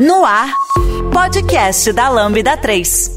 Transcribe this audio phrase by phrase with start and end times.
[0.00, 0.50] No ar,
[1.12, 3.16] podcast da Lambda 3.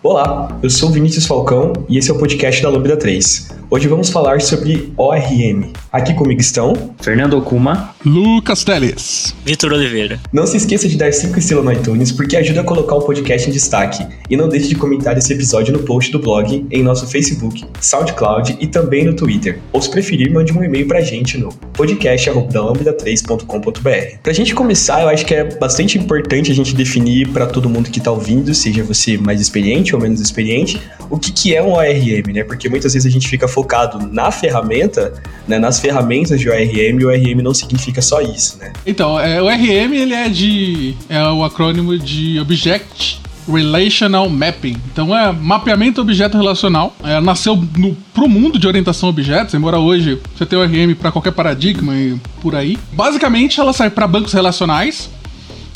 [0.00, 3.48] Olá, eu sou Vinícius Falcão e esse é o podcast da Lambda 3.
[3.68, 5.72] Hoje vamos falar sobre ORM.
[5.90, 10.20] Aqui comigo estão Fernando Okuma, Lucas Teles, Vitor Oliveira.
[10.30, 13.48] Não se esqueça de dar 5 estrelas no iTunes porque ajuda a colocar o podcast
[13.48, 14.06] em destaque.
[14.28, 18.58] E não deixe de comentar esse episódio no post do blog, em nosso Facebook, SoundCloud
[18.60, 19.60] e também no Twitter.
[19.72, 24.18] Ou se preferir, mande um e-mail pra gente no podcast.lambda3.com.br.
[24.22, 27.88] Pra gente começar, eu acho que é bastante importante a gente definir para todo mundo
[27.88, 30.78] que tá ouvindo, seja você mais experiente ou menos experiente,
[31.08, 32.44] o que, que é um ORM, né?
[32.44, 35.14] Porque muitas vezes a gente fica focado na ferramenta,
[35.46, 35.87] né, nas ferramentas
[36.36, 38.72] de ORM, e o ORM não significa só isso, né?
[38.86, 44.76] Então, é, o ORM ele é de é o acrônimo de Object Relational Mapping.
[44.92, 46.94] Então é mapeamento objeto relacional.
[47.02, 51.10] É, nasceu no, pro mundo de orientação a objetos, embora hoje você tenha ORM para
[51.10, 52.78] qualquer paradigma e por aí.
[52.92, 55.10] Basicamente, ela serve para bancos relacionais.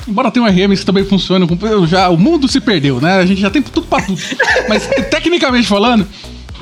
[0.06, 1.47] Embora tenha um RM que também funciona,
[1.86, 3.19] já o mundo se perdeu, né?
[3.19, 4.20] A gente já tem tudo para tudo.
[4.69, 6.06] Mas tecnicamente falando,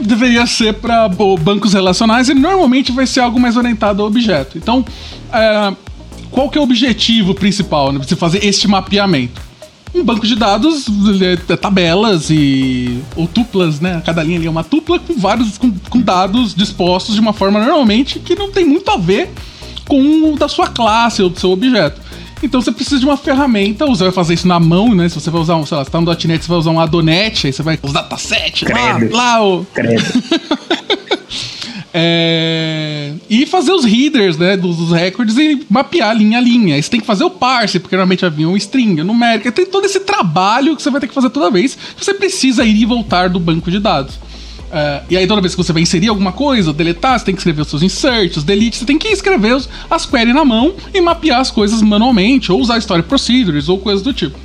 [0.00, 4.58] deveria ser para bancos relacionais e normalmente vai ser algo mais orientado ao objeto.
[4.58, 4.84] Então,
[5.32, 5.74] é,
[6.30, 9.40] qual que é o objetivo principal né, de você fazer este mapeamento?
[9.92, 14.00] Um banco de dados, ele é tabelas e ou tuplas, né?
[14.06, 17.58] Cada linha ali é uma tupla com vários com, com dados dispostos de uma forma
[17.58, 19.30] normalmente que não tem muito a ver
[19.88, 22.00] com o da sua classe ou do seu objeto.
[22.42, 25.08] Então você precisa de uma ferramenta, você vai fazer isso na mão, né?
[25.08, 26.80] Se você vai usar um, sei lá, você tá no .NET, você vai usar um
[26.80, 29.14] Adonet, aí você vai os dataset lá, Credo.
[29.14, 30.02] lá o, credo.
[31.92, 36.77] é, E fazer os readers, né, dos, dos records e mapear linha a linha.
[36.77, 39.52] Aí você tem que fazer o parse, porque normalmente havia um string, numérica.
[39.52, 41.77] Tem todo esse trabalho que você vai ter que fazer toda vez.
[41.98, 44.19] Você precisa ir e voltar do banco de dados.
[44.72, 47.40] É, e aí toda vez que você vai inserir alguma coisa, deletar, você tem que
[47.40, 51.00] escrever os seus inserts, deletes, você tem que escrever os, as queries na mão e
[51.00, 54.38] mapear as coisas manualmente, ou usar story procedures, ou coisas do tipo.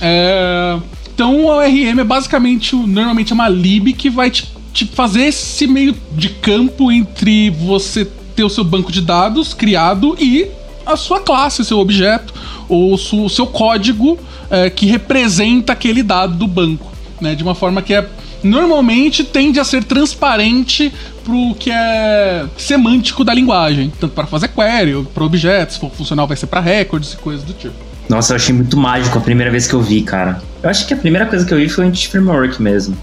[0.00, 0.76] É,
[1.14, 5.66] então o ORM é basicamente, normalmente é uma lib que vai te, te fazer esse
[5.66, 8.04] meio de campo entre você
[8.34, 10.48] ter o seu banco de dados criado e
[10.84, 12.34] a sua classe, seu objeto,
[12.68, 14.18] ou o seu código
[14.50, 16.90] é, que representa aquele dado do banco,
[17.20, 17.34] né?
[17.34, 18.08] De uma forma que é
[18.44, 20.92] normalmente tende a ser transparente
[21.24, 26.26] pro que é semântico da linguagem, tanto para fazer query, para objetos, se for funcional
[26.26, 27.74] vai ser para records e coisas do tipo.
[28.08, 30.42] Nossa, eu achei muito mágico a primeira vez que eu vi, cara.
[30.62, 32.96] Eu acho que a primeira coisa que eu vi foi o anti-framework mesmo.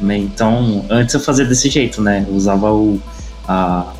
[0.00, 2.24] Né, Então, antes eu fazia desse jeito, né?
[2.26, 3.00] Eu usava o.
[3.46, 3.92] A,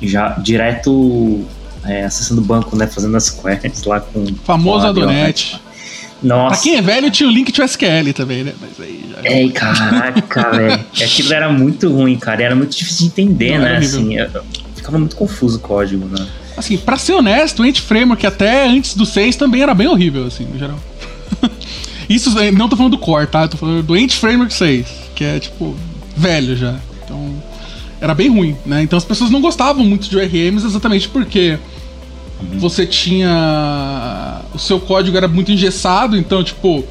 [0.00, 1.44] já direto
[1.84, 2.86] é, acessando o banco, né?
[2.86, 4.26] Fazendo as queries lá com.
[4.44, 5.60] Famoso Adonet.
[6.22, 6.54] Nossa.
[6.56, 8.52] Pra quem é velho, tinha o link to SQL também, né?
[8.60, 9.30] Mas aí já.
[9.30, 10.84] Ei, caraca, velho.
[11.04, 12.42] Aquilo era muito ruim, cara.
[12.42, 13.76] Era muito difícil de entender, Não, né?
[13.78, 16.26] Assim, eu- eu- ficava muito confuso o código, né?
[16.56, 20.26] Assim, pra ser honesto, o Ant Framework até antes do 6 também era bem horrível,
[20.26, 20.78] assim, no geral.
[22.08, 23.42] Isso, eh, não tô falando do Core, tá?
[23.42, 25.76] Eu tô falando do Ant Framework 6, que é, tipo,
[26.16, 26.74] velho já.
[27.04, 27.32] Então,
[28.00, 28.82] era bem ruim, né?
[28.82, 31.58] Então as pessoas não gostavam muito de ORMs exatamente porque
[32.40, 34.42] você tinha.
[34.54, 36.84] O seu código era muito engessado, então, tipo,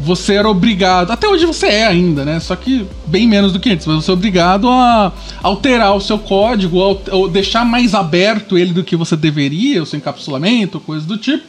[0.00, 1.10] você era obrigado.
[1.10, 2.40] Até hoje você é ainda, né?
[2.40, 6.18] Só que bem menos do que antes, mas você é obrigado a alterar o seu
[6.18, 11.16] código, ou, deixar mais aberto ele do que você deveria, o seu encapsulamento, coisas do
[11.16, 11.44] tipo,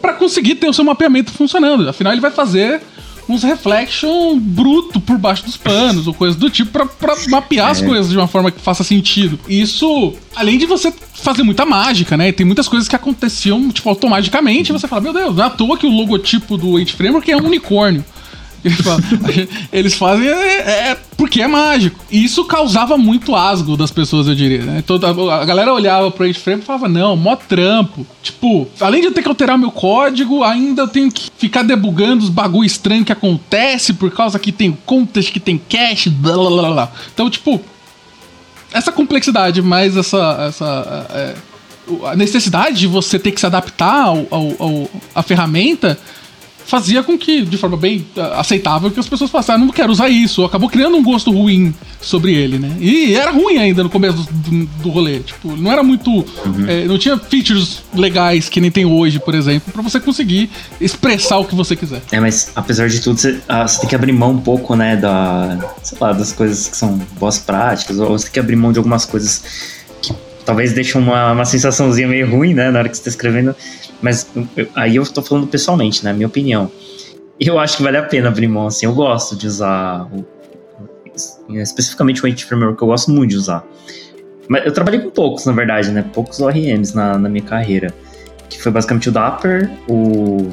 [0.00, 1.88] para conseguir ter o seu mapeamento funcionando.
[1.88, 2.80] Afinal, ele vai fazer
[3.28, 7.82] uns reflection bruto por baixo dos panos, ou coisas do tipo, pra, pra mapear as
[7.82, 9.38] coisas de uma forma que faça sentido.
[9.48, 12.32] Isso, além de você fazer muita mágica, né?
[12.32, 15.50] Tem muitas coisas que aconteciam, tipo, automaticamente, e você fala, meu Deus, não é à
[15.50, 18.04] toa que o logotipo do Age Framework é um unicórnio.
[19.72, 21.98] Eles, fazem é, é porque é mágico.
[22.10, 24.82] E isso causava muito asgo das pessoas, eu diria, né?
[24.86, 28.06] Toda, a galera olhava pro Frame e falava, não, mó trampo.
[28.22, 32.24] Tipo, além de eu ter que alterar meu código, ainda eu tenho que ficar debugando
[32.24, 36.50] os bagulho estranho que acontece por causa que tem contas, que tem cache, blá blá
[36.50, 36.92] blá blá.
[37.14, 37.60] Então, tipo,
[38.72, 41.34] essa complexidade, mais essa, essa é,
[42.06, 45.98] a necessidade de você ter que se adaptar ao, ao- ao- à ferramenta
[46.68, 50.10] fazia com que, de forma bem ah, aceitável, que as pessoas passaram, não quero usar
[50.10, 50.44] isso.
[50.44, 52.76] Acabou criando um gosto ruim sobre ele, né?
[52.78, 55.20] E era ruim ainda no começo do, do, rolê.
[55.20, 56.24] Tipo, não era muito.
[56.68, 61.38] eh, não tinha features legais que nem tem hoje, por exemplo, pra você conseguir expressar
[61.38, 62.02] o que você quiser.
[62.12, 64.94] É, mas apesar de tudo, você, ah, você tem que abrir mão um pouco, né,
[64.94, 68.72] da, sei lá, das coisas que são boas práticas, ou você tem que abrir mão
[68.72, 69.42] de algumas coisas
[70.02, 70.12] que
[70.44, 73.56] talvez deixam uma, uma sensaçãozinha meio ruim, né, na hora que você tá escrevendo,
[74.02, 76.70] mas eu- aí eu tô falando pessoalmente, né, minha opinião.
[77.40, 80.24] Eu acho que vale a pena abrir mão, assim, eu gosto de usar, o-
[81.54, 83.64] especificamente o Anti Framework, eu gosto muito de usar.
[84.48, 86.04] Mas eu trabalhei com poucos, na verdade, né?
[86.14, 87.92] Poucos ORMs na, na minha carreira.
[88.48, 90.50] Que foi basicamente o Dapper, o,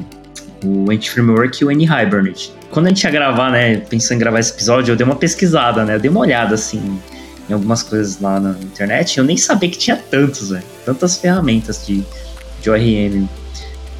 [0.64, 2.52] o Anti-Framework e o N-Hibernate.
[2.70, 3.76] Quando a gente ia gravar, né?
[3.78, 5.94] Pensando em gravar esse episódio, eu dei uma pesquisada, né?
[5.94, 7.00] Eu dei uma olhada, assim,
[7.48, 9.16] em algumas coisas lá na internet.
[9.16, 10.64] Eu nem sabia que tinha tantos, velho.
[10.84, 12.04] Tantas ferramentas de,
[12.66, 13.28] de ORM.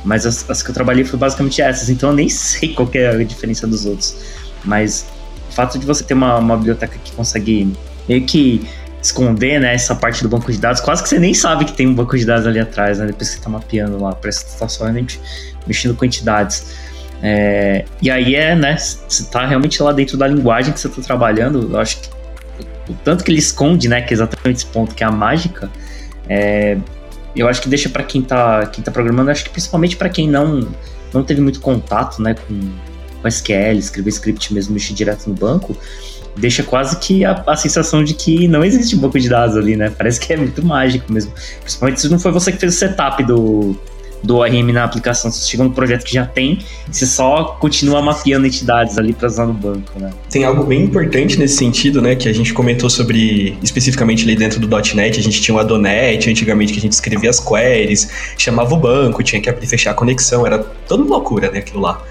[0.04, 3.08] Mas as, as, que eu trabalhei foi basicamente essas, então eu nem sei qual é
[3.08, 4.16] a diferença dos outros.
[4.64, 5.06] Mas
[5.48, 7.72] o fato de você ter uma, uma biblioteca que consegue
[8.08, 8.66] meio que
[9.00, 11.86] esconder né, essa parte do banco de dados, quase que você nem sabe que tem
[11.86, 13.06] um banco de dados ali atrás, né?
[13.06, 15.20] Depois que você está mapeando lá, parece que você está somente
[15.66, 16.74] mexendo com entidades.
[17.22, 18.76] É, e aí é, né?
[18.76, 21.70] Você está realmente lá dentro da linguagem que você está trabalhando.
[21.72, 22.08] Eu acho que
[22.88, 24.02] o tanto que ele esconde, né?
[24.02, 25.70] Que é exatamente esse ponto que é a mágica.
[26.28, 26.76] É,
[27.36, 30.28] eu acho que deixa para quem está quem tá programando, acho que principalmente para quem
[30.28, 30.68] não,
[31.12, 32.34] não teve muito contato, né?
[32.34, 32.72] Com,
[33.22, 35.76] com SQL, escrever script mesmo, mexer direto no banco
[36.38, 39.90] deixa quase que a, a, sensação de que não existe banco de dados ali, né?
[39.96, 41.32] Parece que é muito mágico mesmo.
[41.60, 43.74] Principalmente se não foi você que fez o setup do,
[44.26, 45.30] do ORM na aplicação.
[45.30, 46.58] Você chega num projeto que já tem,
[46.90, 50.10] você só continua mapeando entidades ali para usar no banco, né?
[50.30, 52.14] Tem algo bem importante nesse sentido, né?
[52.14, 56.28] Que a gente comentou sobre, especificamente ali dentro do .NET, a gente tinha o Adonet,
[56.28, 59.94] antigamente que a gente escrevia as queries, chamava o banco, tinha que abrir fechar a
[59.94, 61.58] conexão, era toda loucura, né?
[61.58, 62.02] Aquilo lá.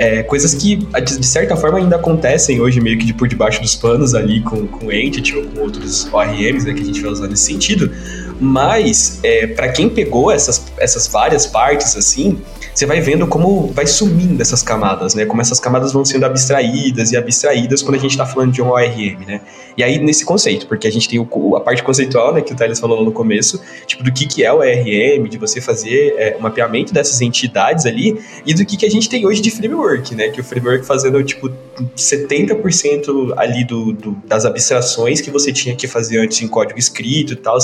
[0.00, 3.76] É, coisas que, de certa forma, ainda acontecem hoje, meio que de por debaixo dos
[3.76, 7.28] panos ali com, com Entity ou com outros ORMs né, que a gente vai usar
[7.28, 7.92] nesse sentido.
[8.40, 12.40] Mas, é, para quem pegou essas, essas várias partes assim,
[12.74, 15.26] você vai vendo como vai sumindo essas camadas, né?
[15.26, 18.70] Como essas camadas vão sendo abstraídas e abstraídas quando a gente está falando de um
[18.70, 19.40] ORM, né?
[19.76, 22.56] E aí, nesse conceito, porque a gente tem o, a parte conceitual, né, que o
[22.56, 26.36] Thales falou no começo, tipo, do que, que é o ORM, de você fazer é,
[26.38, 30.14] um mapeamento dessas entidades ali, e do que, que a gente tem hoje de framework,
[30.14, 30.28] né?
[30.28, 31.50] Que o framework fazendo, tipo,
[31.96, 37.32] 70% ali do, do, das abstrações que você tinha que fazer antes em código escrito
[37.32, 37.58] e tal.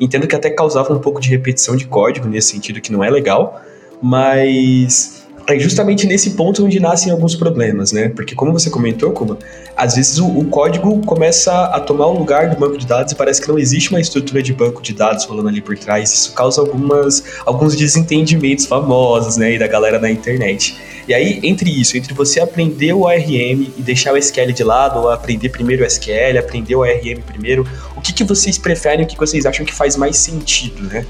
[0.00, 3.10] Entendo que até causava um pouco de repetição de código nesse sentido, que não é
[3.10, 3.60] legal,
[4.00, 8.08] mas é justamente nesse ponto onde nascem alguns problemas, né?
[8.08, 9.36] Porque como você comentou, Kuma,
[9.76, 13.16] às vezes o, o, código começa a tomar o lugar do banco de dados e
[13.16, 16.12] parece que não existe uma estrutura de banco de dados rolando ali por trás.
[16.12, 19.54] Isso causa algumas, alguns desentendimentos famosos, né?
[19.54, 20.76] E da galera na internet.
[21.08, 25.00] E aí, entre isso, entre você aprender o ARM e deixar o SQL de lado,
[25.00, 27.66] ou aprender primeiro o SQL, aprender o ARM primeiro,
[27.96, 31.04] o que, que vocês preferem, o que vocês acham que faz mais sentido, né?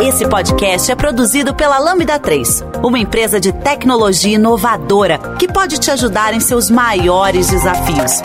[0.00, 5.90] Esse podcast é produzido pela Lambda 3, uma empresa de tecnologia inovadora que pode te
[5.90, 8.22] ajudar em seus maiores desafios.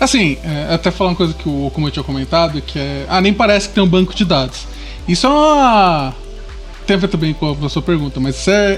[0.00, 3.04] Assim, é, até falar uma coisa que o eu tinha comentado, que é.
[3.08, 4.66] Ah, nem parece que tem um banco de dados.
[5.08, 6.14] Isso é uma.
[6.86, 8.72] Tem a ver também com a sua pergunta, mas isso é,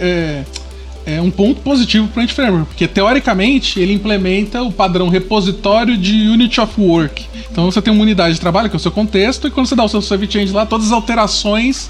[1.07, 5.97] é, é um ponto positivo para o Framework, porque teoricamente ele implementa o padrão repositório
[5.97, 7.25] de Unity of Work.
[7.51, 9.77] Então você tem uma unidade de trabalho, que é o seu contexto, e quando você
[9.77, 11.89] dá o seu save change lá, todas as alterações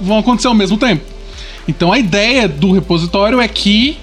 [0.00, 1.02] vão acontecer ao mesmo tempo.
[1.66, 3.96] Então a ideia do repositório é que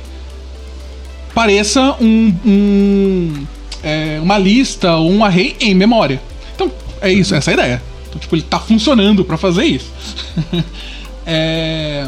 [1.36, 3.46] pareça um, um
[3.84, 6.22] é, uma lista ou um array em memória.
[6.56, 6.72] Então,
[7.02, 7.84] é isso, essa é a ideia.
[8.08, 9.92] Então, tipo, ele tá funcionando para fazer isso.
[11.26, 12.08] é,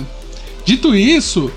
[0.66, 1.52] dito isso,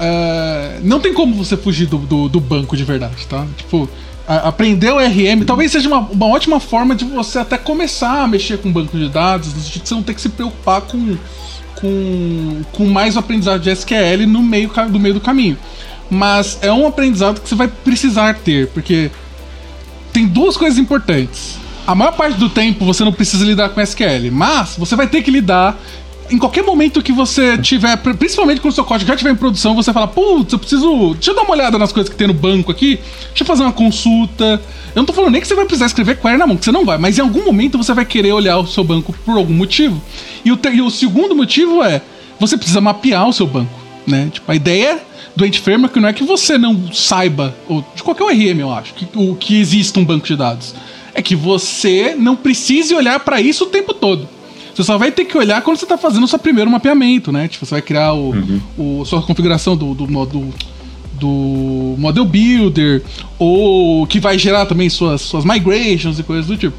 [0.00, 3.46] é, não tem como você fugir do, do, do banco de verdade, tá?
[3.56, 3.88] Tipo,
[4.26, 8.26] a, aprender o RM talvez seja uma, uma ótima forma de você até começar a
[8.26, 11.16] mexer com banco de dados, no sentido de você não ter que se preocupar com,
[11.76, 15.56] com, com mais aprendizado de SQL no meio, do meio do caminho.
[16.10, 19.10] Mas é um aprendizado que você vai precisar ter, porque
[20.12, 21.56] tem duas coisas importantes.
[21.86, 25.22] A maior parte do tempo você não precisa lidar com SQL, mas você vai ter
[25.22, 25.76] que lidar
[26.30, 29.74] em qualquer momento que você tiver, principalmente quando o seu código já estiver em produção,
[29.74, 31.12] você fala, putz, eu preciso.
[31.14, 33.62] Deixa eu dar uma olhada nas coisas que tem no banco aqui, deixa eu fazer
[33.62, 34.60] uma consulta.
[34.94, 36.72] Eu não tô falando nem que você vai precisar escrever query na mão, que você
[36.72, 39.52] não vai, mas em algum momento você vai querer olhar o seu banco por algum
[39.52, 40.00] motivo.
[40.44, 42.00] E o, e o segundo motivo é,
[42.40, 43.72] você precisa mapear o seu banco,
[44.06, 44.30] né?
[44.32, 45.00] Tipo, a ideia
[45.34, 48.94] do Ant Framework não é que você não saiba, ou de qualquer ORM, eu acho,
[48.94, 50.74] que, o, que existe um banco de dados.
[51.14, 54.28] É que você não precise olhar para isso o tempo todo.
[54.74, 57.46] Você só vai ter que olhar quando você está fazendo o seu primeiro mapeamento, né?
[57.46, 58.60] Tipo, você vai criar o, uhum.
[58.78, 60.54] o sua configuração do, do, do,
[61.12, 63.02] do Model Builder,
[63.38, 66.76] ou que vai gerar também suas, suas migrations e coisas do tipo.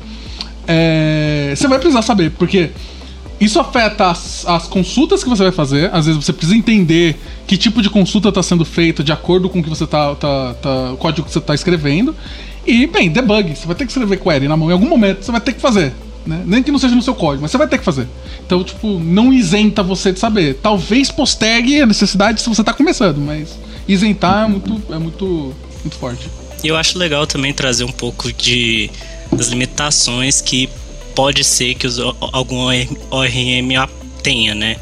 [0.68, 2.72] É, você vai precisar saber, porque
[3.40, 5.90] isso afeta as, as, consultas que você vai fazer.
[5.94, 9.60] Às vezes você precisa entender que tipo de consulta está sendo feita de acordo com
[9.60, 12.16] o que você tá, tá, tá, o código que você está escrevendo.
[12.66, 13.56] E, bem, debug.
[13.56, 14.70] Você vai ter que escrever query na mão.
[14.70, 15.94] Em algum momento você vai ter que fazer.
[16.26, 16.42] Né?
[16.46, 18.08] Nem que não seja no seu código, mas você vai ter que fazer.
[18.46, 20.56] Então, tipo, não isenta você de saber.
[20.62, 25.98] Talvez postergue a necessidade se você está começando, mas isentar é muito, é muito, muito
[25.98, 26.30] forte.
[26.64, 28.90] E eu acho legal também trazer um pouco de
[29.36, 30.70] das limitações que
[31.16, 32.66] pode ser que os, algum
[33.12, 33.88] ORM
[34.22, 34.78] tenha, né?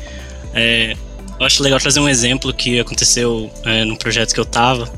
[0.54, 0.96] É,
[1.40, 4.92] eu acho legal trazer um exemplo que aconteceu é, no projeto que eu tava,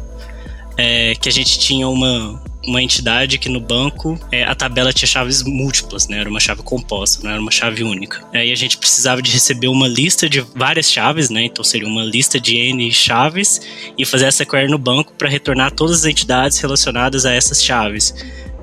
[0.78, 5.08] é, que a gente tinha uma, uma entidade que no banco é, a tabela tinha
[5.08, 6.20] chaves múltiplas, né?
[6.20, 8.25] Era uma chave composta, não era uma chave única.
[8.34, 11.46] E a gente precisava de receber uma lista de várias chaves, né?
[11.46, 13.62] Então seria uma lista de N chaves
[13.98, 18.13] e fazer essa query no banco para retornar todas as entidades relacionadas a essas chaves.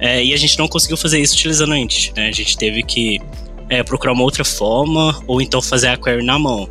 [0.01, 2.29] É, e a gente não conseguiu fazer isso utilizando a Entity, né?
[2.29, 3.21] A gente teve que
[3.69, 6.69] é, procurar uma outra forma ou então fazer a query na mão.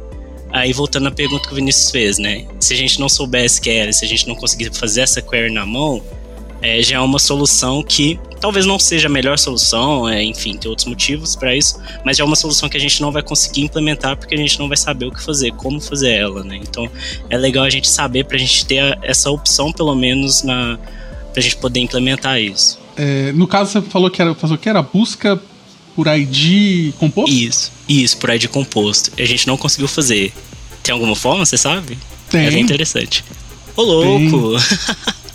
[0.52, 2.46] Aí voltando à pergunta que o Vinícius fez, né?
[2.60, 5.52] Se a gente não soubesse que era, se a gente não conseguisse fazer essa query
[5.52, 6.02] na mão,
[6.62, 10.70] é, já é uma solução que talvez não seja a melhor solução, é, enfim, tem
[10.70, 13.62] outros motivos para isso, mas já é uma solução que a gente não vai conseguir
[13.62, 16.60] implementar porque a gente não vai saber o que fazer, como fazer ela, né?
[16.62, 16.90] Então
[17.30, 20.80] é legal a gente saber para a gente ter essa opção pelo menos na
[21.32, 22.80] para a gente poder implementar isso.
[22.96, 24.68] É, no caso, você falou que era fazer o que?
[24.68, 25.40] Era busca
[25.96, 27.32] por ID composto?
[27.32, 29.12] Isso, isso, por ID composto.
[29.18, 30.34] A gente não conseguiu fazer.
[30.84, 31.98] Tem alguma forma, você sabe?
[32.30, 32.48] Tem.
[32.48, 33.24] É interessante.
[33.76, 34.60] Ô, louco!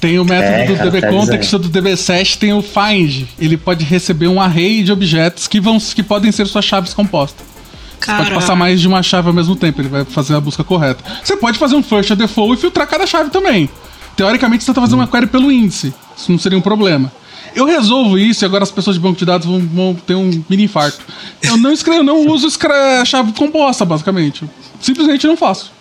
[0.00, 3.26] Tem, tem o método é, do DB Context do DB7, tem o Find.
[3.38, 7.54] Ele pode receber um array de objetos que, vão, que podem ser suas chaves compostas.
[8.00, 10.62] Você pode passar mais de uma chave ao mesmo tempo, ele vai fazer a busca
[10.62, 11.02] correta.
[11.22, 13.68] Você pode fazer um first a default e filtrar cada chave também.
[14.16, 15.92] Teoricamente, você está fazendo uma query pelo índice.
[16.16, 17.12] Isso não seria um problema.
[17.54, 20.44] Eu resolvo isso e agora as pessoas de banco de dados vão, vão ter um
[20.48, 21.00] mini infarto.
[21.40, 24.44] Eu não escrevo, não uso a chave composta, basicamente.
[24.80, 25.72] Simplesmente não faço.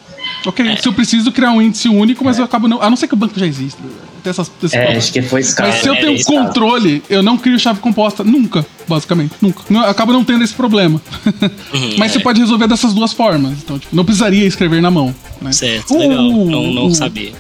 [0.46, 0.76] Ok, é.
[0.76, 2.42] se eu preciso criar um índice único, mas é.
[2.42, 2.82] eu acabo não.
[2.82, 3.82] A não ser que o banco já exista.
[4.22, 5.70] Tem essas, é, acho que foi escala.
[5.70, 8.24] Mas se eu tenho controle, eu não crio chave composta.
[8.24, 9.34] Nunca, basicamente.
[9.42, 9.62] Nunca.
[9.70, 11.02] Eu acabo não tendo esse problema.
[11.74, 12.14] Uhum, mas é.
[12.14, 13.54] você pode resolver dessas duas formas.
[13.64, 15.14] Então, tipo, não precisaria escrever na mão.
[15.42, 15.52] Né?
[15.52, 16.24] Certo, uh, legal.
[16.24, 17.34] Não, não uh, sabia.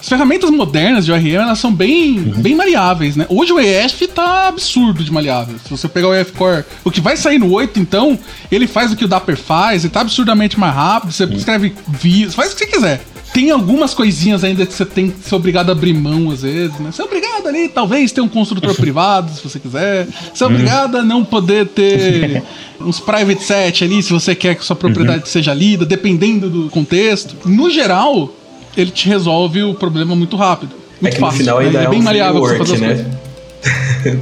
[0.00, 2.42] As ferramentas modernas de ORM elas são bem, uhum.
[2.42, 3.26] bem maleáveis, né?
[3.28, 5.56] Hoje o EF tá absurdo de maleável.
[5.62, 8.18] Se você pegar o EF Core, o que vai sair no 8, então,
[8.50, 11.32] ele faz o que o Dapper faz, ele tá absurdamente mais rápido, você uhum.
[11.34, 13.04] escreve vídeos, faz o que você quiser.
[13.32, 16.76] Tem algumas coisinhas ainda que você tem que ser obrigado a abrir mão, às vezes,
[16.80, 16.90] né?
[16.90, 20.08] Você é obrigado ali, talvez, ter um construtor privado, se você quiser.
[20.34, 20.52] Você é uhum.
[20.52, 22.42] obrigado a não poder ter
[22.80, 25.26] uns private set ali, se você quer que sua propriedade uhum.
[25.26, 27.36] seja lida, dependendo do contexto.
[27.48, 28.34] No geral,
[28.76, 30.74] ele te resolve o problema muito rápido.
[31.00, 31.38] Muito é que fácil.
[31.38, 33.10] No final ainda ele é, é bem um maleável pra fazer né?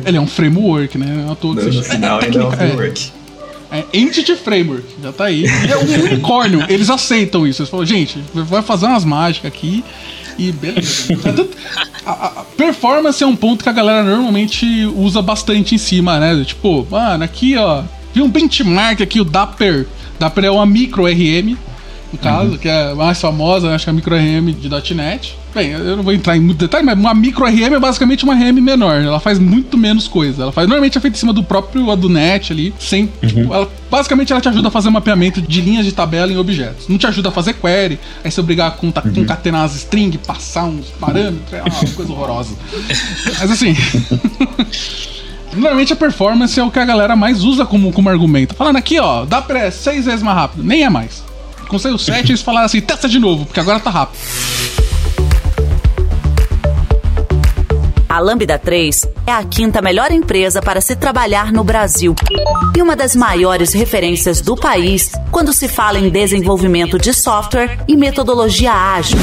[0.07, 1.07] ele é um framework, né?
[1.07, 3.13] É no, no final é, ainda é um framework.
[3.71, 5.45] É, Entity Framework, já tá aí.
[5.45, 7.61] É um unicórnio, eles aceitam isso.
[7.61, 9.85] Eles falam, gente, vai fazer umas mágicas aqui
[10.39, 11.13] e beleza.
[12.07, 16.43] a, a, performance é um ponto que a galera normalmente usa bastante em cima, né?
[16.45, 17.83] Tipo, mano, aqui ó,
[18.15, 19.87] vi um benchmark aqui, o Dapper.
[20.19, 21.57] Dapper é uma micro RM,
[22.13, 22.59] no caso, uhum.
[22.59, 25.37] que é a mais famosa, acho que é a micro-RM de .NET.
[25.55, 28.61] Bem, eu não vou entrar em muito detalhe, mas uma micro-RM é basicamente uma RM
[28.61, 29.03] menor.
[29.03, 30.43] Ela faz muito menos coisa.
[30.43, 33.11] Ela faz, normalmente é feita em cima do próprio AduNet ali, sem...
[33.23, 33.53] Uhum.
[33.53, 36.89] Ela, basicamente ela te ajuda a fazer mapeamento de linhas de tabela em objetos.
[36.89, 38.93] Não te ajuda a fazer query, aí você obrigar a uhum.
[39.15, 42.55] concatenar as strings, passar uns parâmetros, é uma coisa horrorosa.
[43.39, 43.75] mas assim...
[45.55, 48.55] Normalmente a performance é o que a galera mais usa como, como argumento.
[48.55, 50.63] Falando aqui, ó, dá pra seis vezes mais rápido.
[50.63, 51.25] Nem é mais.
[51.69, 54.19] Quando saiu o 7, eles falaram assim: testa de novo, porque agora tá rápido.
[58.09, 62.15] A Lambda 3 é a quinta melhor empresa para se trabalhar no Brasil
[62.75, 67.97] e uma das maiores referências do país quando se fala em desenvolvimento de software e
[67.97, 69.19] metodologia ágil.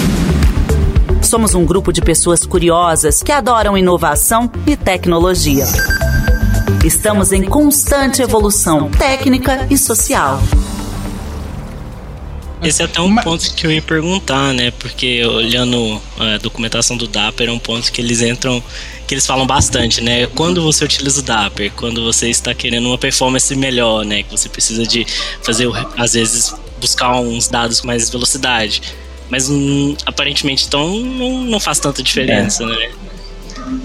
[1.21, 5.65] Somos um grupo de pessoas curiosas que adoram inovação e tecnologia.
[6.85, 10.39] Estamos em constante evolução técnica e social.
[12.67, 13.23] Esse é até um Mas...
[13.23, 14.71] ponto que eu ia perguntar, né?
[14.79, 18.61] Porque olhando a documentação do Dapper é um ponto que eles entram,
[19.07, 20.27] que eles falam bastante, né?
[20.27, 24.23] Quando você utiliza o Dapper, quando você está querendo uma performance melhor, né?
[24.23, 25.05] Que você precisa de
[25.43, 28.81] fazer, às vezes, buscar uns dados com mais velocidade.
[29.29, 32.67] Mas hum, aparentemente então não, não faz tanta diferença, é.
[32.67, 32.89] né?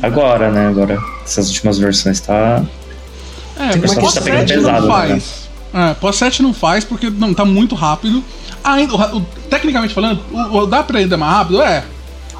[0.02, 0.68] Agora, né?
[0.68, 2.64] Agora, essas últimas versões tá.
[3.56, 5.22] É, mas tá pegando pesado, não né?
[5.72, 8.22] É, pós 7 não faz porque não tá muito rápido.
[8.62, 11.62] Ainda, o, o, tecnicamente falando, o, o, dá pra ainda mais rápido?
[11.62, 11.84] É.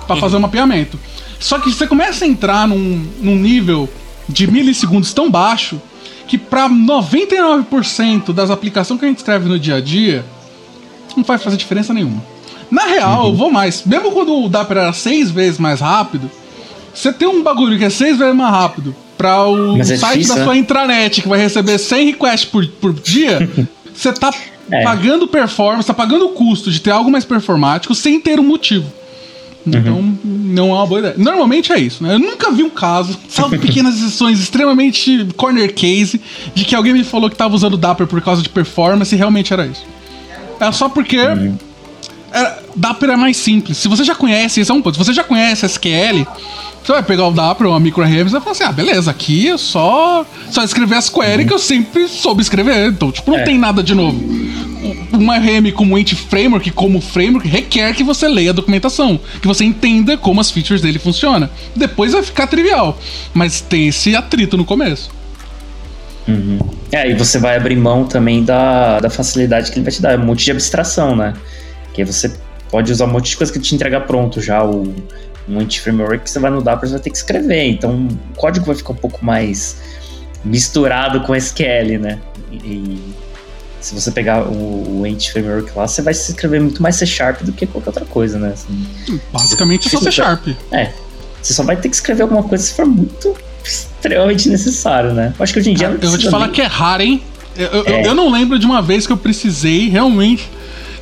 [0.07, 0.99] para fazer um mapeamento.
[1.39, 3.89] Só que você começa a entrar num, num nível
[4.29, 5.81] de milissegundos tão baixo
[6.27, 10.25] que para 99% das aplicações que a gente escreve no dia a dia
[11.17, 12.23] não vai fazer diferença nenhuma.
[12.71, 13.85] Na real, eu vou mais.
[13.85, 16.31] Mesmo quando o Dapper era seis vezes mais rápido,
[16.95, 20.35] você tem um bagulho que é seis vezes mais rápido para o é site difícil,
[20.35, 20.45] da né?
[20.47, 23.49] sua intranet que vai receber 100 requests por, por dia,
[23.95, 24.33] você tá
[24.71, 24.83] É.
[24.83, 28.87] pagando performance, tá pagando o custo de ter algo mais performático sem ter um motivo.
[29.67, 31.15] Então, não é uma boa ideia.
[31.19, 32.15] Normalmente é isso, né?
[32.15, 36.19] Eu nunca vi um caso, salvo pequenas exceções extremamente corner case,
[36.55, 39.53] de que alguém me falou que tava usando Dapper por causa de performance e realmente
[39.53, 39.85] era isso.
[40.59, 43.77] É só porque é, Dapper é mais simples.
[43.77, 44.97] Se você já conhece, esse é um ponto.
[44.97, 46.27] Se você já conhece SQL,
[46.83, 49.59] você vai pegar o Dapper, uma micro-RM, e vai falar assim: ah, beleza, aqui eu
[49.59, 52.89] só, só escrever as queries que eu sempre soube escrever.
[52.89, 53.45] Então, tipo, não É.
[53.45, 54.19] tem nada de novo.
[55.13, 59.65] Uma RM como Ent Framework, como framework, requer que você leia a documentação, que você
[59.65, 61.49] entenda como as features dele funcionam.
[61.77, 62.99] Depois vai ficar trivial,
[63.35, 65.11] mas tem esse atrito no começo.
[66.93, 70.19] É, e você vai abrir mão também da, da facilidade que ele vai te dar,
[70.19, 71.35] um monte de abstração, né?
[71.93, 72.33] Que aí você
[72.71, 74.95] pode usar um monte de coisa que te entrega pronto já, o,
[75.49, 78.67] um anti-framework que você vai no Dapper você vai ter que escrever, então o código
[78.67, 79.77] vai ficar um pouco mais
[80.45, 82.19] misturado com SQL, né?
[82.53, 82.99] E,
[83.81, 87.43] se você pegar o, o anti-framework lá, você vai se escrever muito mais C Sharp
[87.43, 88.53] do que qualquer outra coisa, né?
[88.53, 88.87] Assim,
[89.33, 90.49] Basicamente só C Sharp.
[90.71, 90.93] é,
[91.41, 95.33] você só vai ter que escrever alguma coisa se for muito extremamente necessário, né?
[95.39, 97.03] Eu acho que hoje em dia não Eu vou te falar nem- que é raro,
[97.03, 97.23] hein?
[97.57, 98.07] Eu, eu- É.
[98.07, 100.49] eu não lembro de uma vez que eu precisei realmente.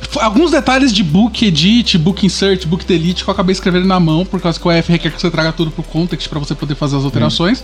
[0.01, 3.99] F- Alguns detalhes de book edit, book insert, book delete que eu acabei escrevendo na
[3.99, 6.55] mão, por causa que o EF requer que você traga tudo pro context pra você
[6.55, 7.63] poder fazer as alterações.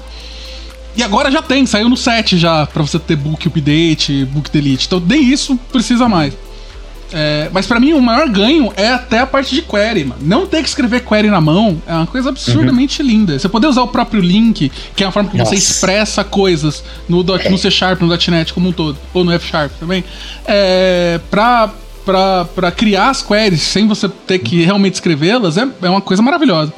[0.97, 4.85] E agora já tem, saiu no 7 já, pra você ter book update, book delete.
[4.87, 6.33] Então nem isso precisa mais.
[7.13, 10.21] É, mas pra mim o maior ganho é até a parte de query, mano.
[10.23, 13.37] Não ter que escrever query na mão é uma coisa absurdamente linda.
[13.37, 15.55] Você poder usar o próprio link, que é uma forma que você Nossa.
[15.55, 19.47] expressa coisas no, dot, no C Sharp, no .NET como um todo, ou no F
[19.47, 20.03] Sharp também,
[20.45, 21.71] é, pra,
[22.05, 26.73] pra criar as queries sem você ter que realmente escrevê-las é, é uma coisa maravilhosa.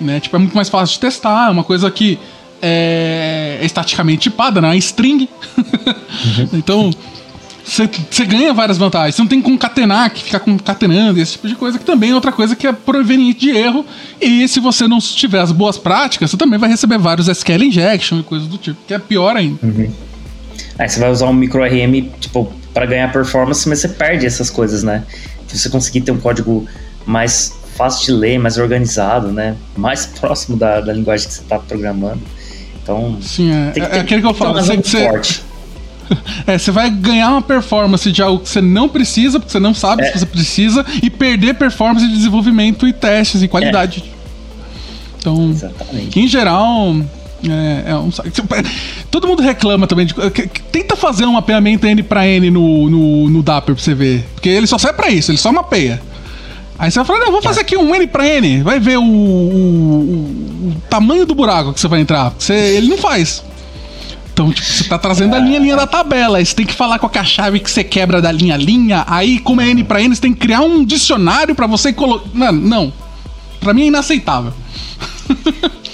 [0.00, 0.20] Né?
[0.20, 2.18] Tipo, é muito mais fácil de testar, é uma coisa que
[2.62, 4.74] é, é estaticamente tipada, né?
[4.74, 5.28] É string.
[6.52, 6.90] então,
[7.64, 9.14] você ganha várias vantagens.
[9.14, 12.14] Você não tem que concatenar, que ficar concatenando, esse tipo de coisa, que também é
[12.14, 13.84] outra coisa que é proveniente de erro.
[14.20, 18.20] E se você não tiver as boas práticas, você também vai receber vários SQL injection
[18.20, 19.58] e coisas do tipo, que é pior ainda.
[20.78, 24.50] Aí você vai usar um micro RM, tipo, para ganhar performance, mas você perde essas
[24.50, 25.04] coisas, né?
[25.46, 26.66] Se você conseguir ter um código
[27.06, 29.56] mais fácil de ler, mais organizado, né?
[29.76, 32.20] Mais próximo da, da linguagem que você está programando.
[32.82, 34.64] Então, Sim, é, tem é, que ter, aquele que eu ter uma falo.
[34.64, 35.42] Você, você, forte.
[36.46, 39.74] é, você vai ganhar uma performance de algo que você não precisa, porque você não
[39.74, 40.12] sabe É.
[40.12, 44.04] se você precisa, e perder performance de desenvolvimento e testes e qualidade.
[45.18, 46.18] Então, Exatamente.
[46.18, 46.96] em geral,
[47.46, 48.28] é, é um saco.
[48.28, 48.62] É,
[49.10, 50.14] Todo mundo reclama também de.
[50.72, 54.24] Tenta fazer um mapeamento N pra N no, no, no Dapper pra você ver.
[54.34, 56.00] Porque ele só serve pra isso, ele só mapeia.
[56.78, 58.62] Aí você vai falar, não, vou fazer aqui um N pra N.
[58.62, 59.04] Vai ver o, o-
[60.68, 62.32] o- tamanho do buraco que você vai entrar.
[62.38, 63.42] Você, ele não faz.
[64.32, 66.38] Então, tipo, você tá trazendo a linha linha da tabela.
[66.38, 69.04] Aí você tem que falar com a chave que você quebra da linha linha.
[69.08, 72.28] Aí, como é N pra N, você tem que criar um dicionário pra você colocar.
[72.32, 72.92] Mano, não.
[73.58, 74.52] Pra mim é inaceitável.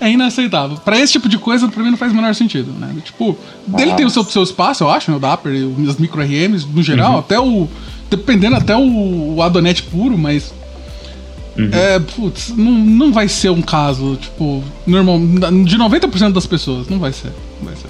[0.00, 0.78] é inaceitável.
[0.78, 2.94] Pra esse tipo de coisa, pra mim não faz o menor sentido, né?
[3.04, 3.36] Tipo,
[3.78, 5.16] ele tem o seu, seu espaço, eu acho, né?
[5.16, 5.52] O Dapper,
[5.88, 7.68] as micro RMs no geral, até o.
[8.08, 10.52] Dependendo até o, o Adonet puro, mas.
[11.72, 15.18] É, putz, não, não vai ser um caso, tipo, normal.
[15.64, 17.32] De 90% das pessoas, não vai ser.
[17.60, 17.88] Não vai ser.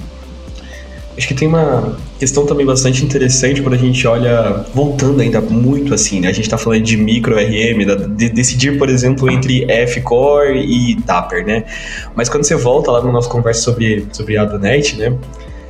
[1.21, 5.93] Acho que tem uma questão também bastante interessante quando a gente olha, voltando ainda muito
[5.93, 6.29] assim, né?
[6.29, 10.95] A gente tá falando de micro RM, da- de decidir, por exemplo, entre F-Core e
[11.03, 11.65] Dapper, né?
[12.15, 15.15] Mas quando você volta lá na nossa conversa sobre, sobre a Adonet, né?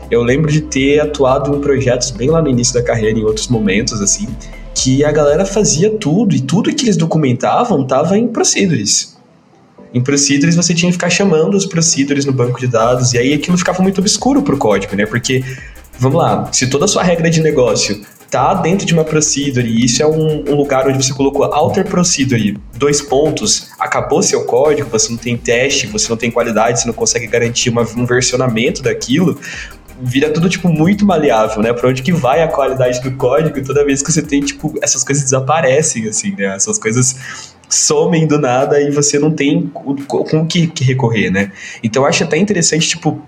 [0.09, 3.49] Eu lembro de ter atuado em projetos bem lá no início da carreira, em outros
[3.49, 4.29] momentos, assim,
[4.73, 9.17] que a galera fazia tudo, e tudo que eles documentavam tava em procedures.
[9.93, 13.35] Em procedures você tinha que ficar chamando os procedures no banco de dados, e aí
[13.35, 15.05] aquilo ficava muito obscuro pro código, né?
[15.07, 15.43] Porque,
[15.99, 18.01] vamos lá, se toda a sua regra de negócio
[18.31, 21.85] tá dentro de uma procedure, e isso é um, um lugar onde você colocou alter
[21.85, 26.87] procedure, dois pontos, acabou seu código, você não tem teste, você não tem qualidade, você
[26.87, 29.37] não consegue garantir uma- um versionamento daquilo,
[30.01, 31.73] vira tudo, tipo, muito maleável, né?
[31.73, 35.03] Pra onde que vai a qualidade do código toda vez que você tem, tipo, essas
[35.03, 36.55] coisas desaparecem, assim, né?
[36.55, 41.53] Essas coisas somem do nada e você não tem com o que recorrer, né?
[41.83, 43.23] Então eu acho até interessante, tipo,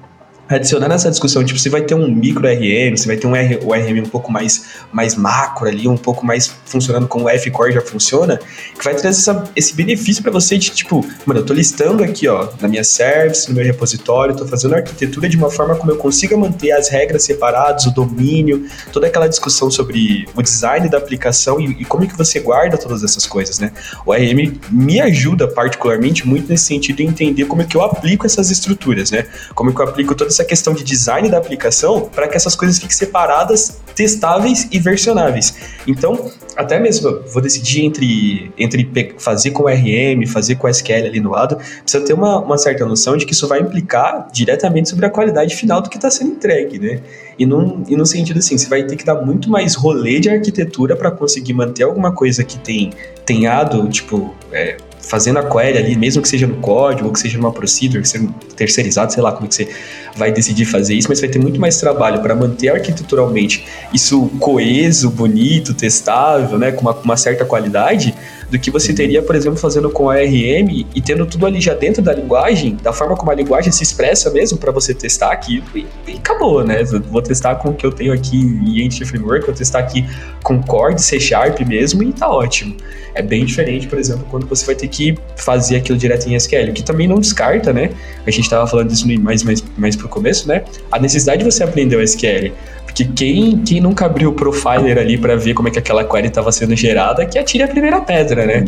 [0.57, 3.59] adicionar nessa discussão, tipo, você vai ter um micro RM, você vai ter um R,
[3.63, 7.73] o RM um pouco mais, mais macro ali, um pouco mais funcionando como o F-Core
[7.73, 8.39] já funciona,
[8.79, 12.29] que vai trazer essa, esse benefício para você de, tipo, mano, eu tô listando aqui,
[12.29, 15.91] ó, na minha service, no meu repositório, tô fazendo a arquitetura de uma forma como
[15.91, 20.99] eu consiga manter as regras separadas, o domínio, toda aquela discussão sobre o design da
[20.99, 23.73] aplicação e, e como é que você guarda todas essas coisas, né?
[24.05, 28.27] O RM me ajuda particularmente muito nesse sentido de entender como é que eu aplico
[28.27, 29.27] essas estruturas, né?
[29.55, 32.37] Como é que eu aplico toda essa essa questão de design da aplicação para que
[32.37, 35.55] essas coisas fiquem separadas, testáveis e versionáveis.
[35.87, 41.31] Então, até mesmo vou decidir entre, entre fazer com RM, fazer com SQL ali no
[41.31, 45.11] lado, precisa ter uma, uma certa noção de que isso vai implicar diretamente sobre a
[45.11, 47.01] qualidade final do que está sendo entregue, né?
[47.39, 50.29] E num, e num sentido assim, você vai ter que dar muito mais rolê de
[50.29, 52.93] arquitetura para conseguir manter alguma coisa que tem
[53.25, 57.53] tenhado, tipo, é, fazendo a query ali, mesmo que seja no código, que seja numa
[57.53, 59.69] procedure, que seja terceirizado, sei lá como é que você
[60.17, 65.11] vai decidir fazer isso, mas vai ter muito mais trabalho para manter arquiteturalmente isso coeso,
[65.11, 68.15] bonito, testável, né, com uma, uma certa qualidade,
[68.53, 71.73] do que você teria, por exemplo, fazendo com a RM e tendo tudo ali já
[71.73, 75.65] dentro da linguagem, da forma como a linguagem se expressa mesmo para você testar aqui
[75.75, 76.85] e, e, acabou, né?
[76.85, 80.07] Vou testar com o que eu tenho aqui em Entity Framework, vou testar aqui
[80.43, 82.77] com Core, C Sharp mesmo e tá ótimo.
[83.15, 86.73] É bem diferente, por exemplo, quando você vai ter que fazer aquilo direto em SQL,
[86.75, 87.91] que também não descarta, né?
[88.27, 90.63] A gente estava falando disso mais, mais, mais pro começo, né?
[90.91, 92.53] A necessidade de você aprender o SQL.
[92.93, 96.29] Porque quem, quem nunca abriu o profiler ali para ver como é que aquela query
[96.29, 98.67] estava sendo gerada, que atire a primeira pedra, né?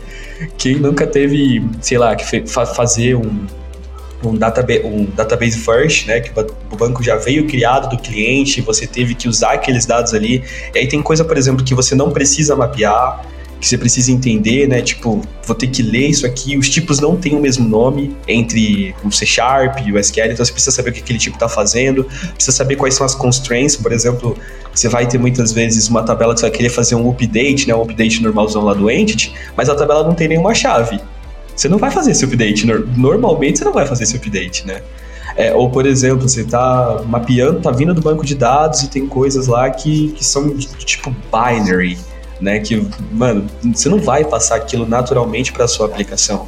[0.57, 3.47] Quem nunca teve, sei lá, que fa fazer um,
[4.25, 6.21] um, database, um database first, né?
[6.21, 10.43] Que o banco já veio criado do cliente, você teve que usar aqueles dados ali.
[10.75, 13.27] E aí tem coisa, por exemplo, que você não precisa mapear
[13.65, 14.83] que você precisa entender, né?
[14.83, 16.55] Tipo, vou ter que ler isso aqui.
[16.59, 20.45] Os tipos não têm o mesmo nome entre o C Sharp e o SQL, então
[20.45, 23.75] você precisa saber o que aquele tipo está fazendo, precisa saber quais são as constraints,
[23.75, 24.37] por exemplo,
[24.75, 27.75] você vai ter muitas vezes uma tabela que você vai querer fazer um update, né?
[27.75, 31.01] Um update normalzão lá do Entity, mas a tabela não tem nenhuma chave.
[31.57, 32.67] Você não vai fazer esse update.
[32.67, 34.83] Normalmente você não vai fazer esse update, né?
[35.37, 39.07] É, ou, por exemplo, você está mapeando, está vindo do banco de dados e tem
[39.07, 41.97] coisas lá que, que são tipo binary
[42.41, 42.59] né?
[42.61, 46.47] Que, mano, você não vai passar aquilo naturalmente para sua aplicação.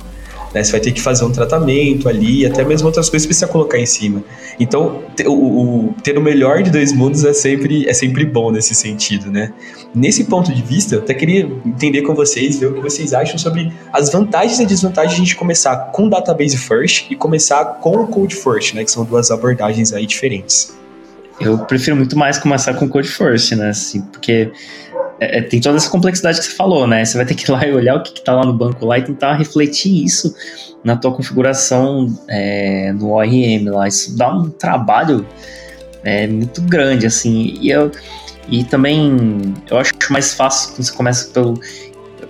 [0.57, 0.64] Né?
[0.64, 3.79] Você vai ter que fazer um tratamento ali, até mesmo outras coisas que precisa colocar
[3.79, 4.25] em cima.
[4.59, 8.75] Então, o, o, ter o melhor de dois mundos é sempre, é sempre bom nesse
[8.75, 9.53] sentido, né?
[9.94, 13.38] Nesse ponto de vista, eu até queria entender com vocês, ver o que vocês acham
[13.38, 17.96] sobre as vantagens e desvantagens de a gente começar com database first e começar com
[17.96, 18.83] o code first, né?
[18.83, 20.75] Que são duas abordagens aí diferentes.
[21.38, 23.68] Eu prefiro muito mais começar com code first, né?
[23.68, 24.51] Assim, porque
[25.18, 27.05] é, é, tem toda essa complexidade que você falou, né?
[27.05, 28.98] Você vai ter que ir lá e olhar o que está lá no banco lá
[28.98, 30.35] e tentar refletir isso
[30.85, 33.88] na tua configuração é, no ORM lá.
[33.88, 35.26] Isso dá um trabalho
[36.05, 37.59] é, muito grande, assim.
[37.61, 37.90] E, eu,
[38.48, 41.59] e também eu acho mais fácil quando você começa pelo.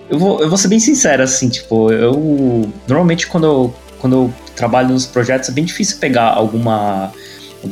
[0.09, 2.71] Eu vou, eu vou ser bem sincero, assim, tipo, eu.
[2.87, 7.13] Normalmente quando eu, quando eu trabalho nos projetos é bem difícil pegar alguma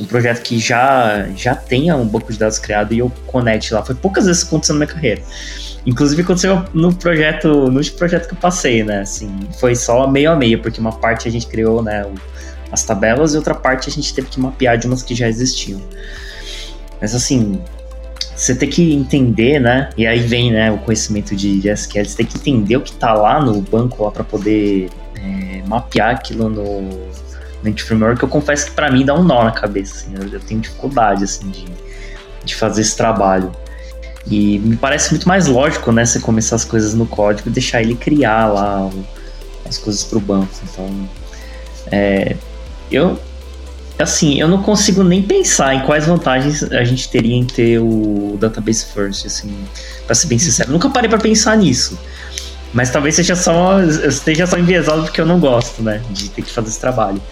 [0.00, 3.82] um projeto que já, já tenha um banco de dados criado e eu conecte lá.
[3.84, 5.22] Foi poucas vezes que aconteceu na minha carreira.
[5.86, 9.00] Inclusive aconteceu no projeto, no último projeto que eu passei, né?
[9.00, 12.06] Assim, foi só meio a meio, porque uma parte a gente criou, né,
[12.72, 15.80] as tabelas e outra parte a gente teve que mapear de umas que já existiam.
[17.00, 17.60] Mas assim,
[18.34, 19.90] você tem que entender, né?
[19.96, 22.04] E aí vem, né, o conhecimento de, SQL.
[22.04, 26.14] Você tem que entender o que está lá no banco lá para poder é, mapear
[26.14, 26.82] aquilo no,
[27.64, 30.40] Unity Framework, eu confesso que para mim dá um nó na cabeça, assim, eu, eu,
[30.40, 31.66] tenho dificuldade, assim, de,
[32.44, 33.50] de fazer esse trabalho.
[34.30, 37.82] E me parece muito mais lógico, né, você começar as coisas no código e deixar
[37.82, 39.06] ele criar lá o,
[39.68, 40.48] as coisas para o banco.
[40.62, 41.08] Então,
[41.90, 42.36] é,
[42.90, 43.18] eu,
[43.98, 48.36] assim, eu não consigo nem pensar em quais vantagens a gente teria em ter o
[48.40, 49.54] database first, assim,
[50.06, 50.72] para ser bem sincero.
[50.72, 51.98] Nunca parei para pensar nisso.
[52.72, 56.50] Mas talvez seja só, esteja só enviesado porque eu não gosto, né, de ter que
[56.50, 57.22] fazer esse trabalho.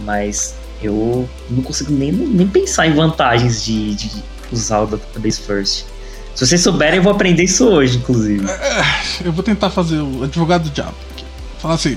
[0.00, 4.10] Mas eu não consigo nem, nem pensar em vantagens de, de
[4.52, 5.84] usar o Database First.
[6.34, 8.46] Se vocês souberem, eu vou aprender isso hoje, inclusive.
[8.46, 8.84] É,
[9.24, 10.94] eu vou tentar fazer o advogado do diabo.
[11.58, 11.96] Falar assim,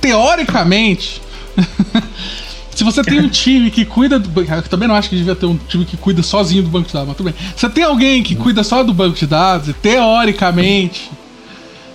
[0.00, 1.22] teoricamente,
[2.74, 5.36] se você tem um time que cuida do banco, eu também não acho que devia
[5.36, 7.34] ter um time que cuida sozinho do banco de dados, mas tudo bem.
[7.54, 11.08] Você tem alguém que cuida só do banco de dados, e teoricamente,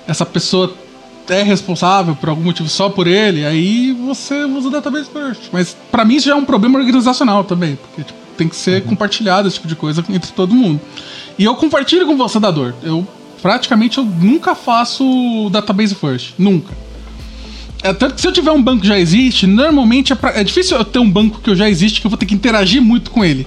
[0.07, 0.73] essa pessoa
[1.29, 5.43] é responsável por algum motivo só por ele, aí você usa o database first.
[5.51, 8.81] Mas para mim isso já é um problema organizacional também, porque tipo, tem que ser
[8.81, 8.89] uhum.
[8.89, 10.79] compartilhado esse tipo de coisa entre todo mundo.
[11.37, 12.75] E eu compartilho com você da dor.
[12.83, 13.07] Eu
[13.41, 16.73] praticamente eu nunca faço database first, nunca.
[17.83, 20.43] É, tanto que se eu tiver um banco que já existe, normalmente é, pra, é
[20.43, 23.11] difícil eu ter um banco que já existe que eu vou ter que interagir muito
[23.11, 23.45] com ele.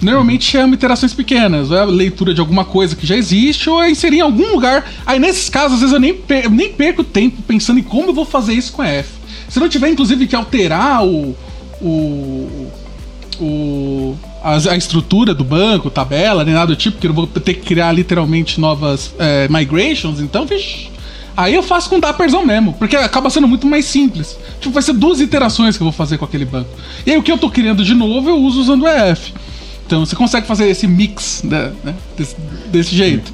[0.00, 3.90] Normalmente é interações pequenas, é a leitura de alguma coisa que já existe, ou é
[3.90, 4.84] inserir em algum lugar.
[5.06, 8.14] Aí nesses casos, às vezes eu nem, per nem perco tempo pensando em como eu
[8.14, 9.08] vou fazer isso com a F.
[9.48, 11.34] Se não tiver, inclusive, que alterar o.
[11.80, 12.70] o.
[13.40, 17.54] o a, a, estrutura do banco, tabela, nem nada do tipo, que eu vou ter
[17.54, 20.90] que criar literalmente novas é, migrations, então, vixi,
[21.36, 24.38] Aí eu faço com Dapperzão mesmo, porque acaba sendo muito mais simples.
[24.60, 26.70] Tipo, vai ser duas iterações que eu vou fazer com aquele banco.
[27.04, 29.32] E aí o que eu tô querendo de novo eu uso usando o EF.
[29.86, 32.36] Então você consegue fazer esse mix né, né, desse,
[32.70, 33.32] desse, jeito.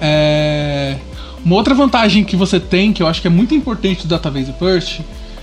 [0.00, 0.96] É...
[1.44, 4.52] Uma outra vantagem que você tem, que eu acho que é muito importante do Database
[4.58, 5.00] First,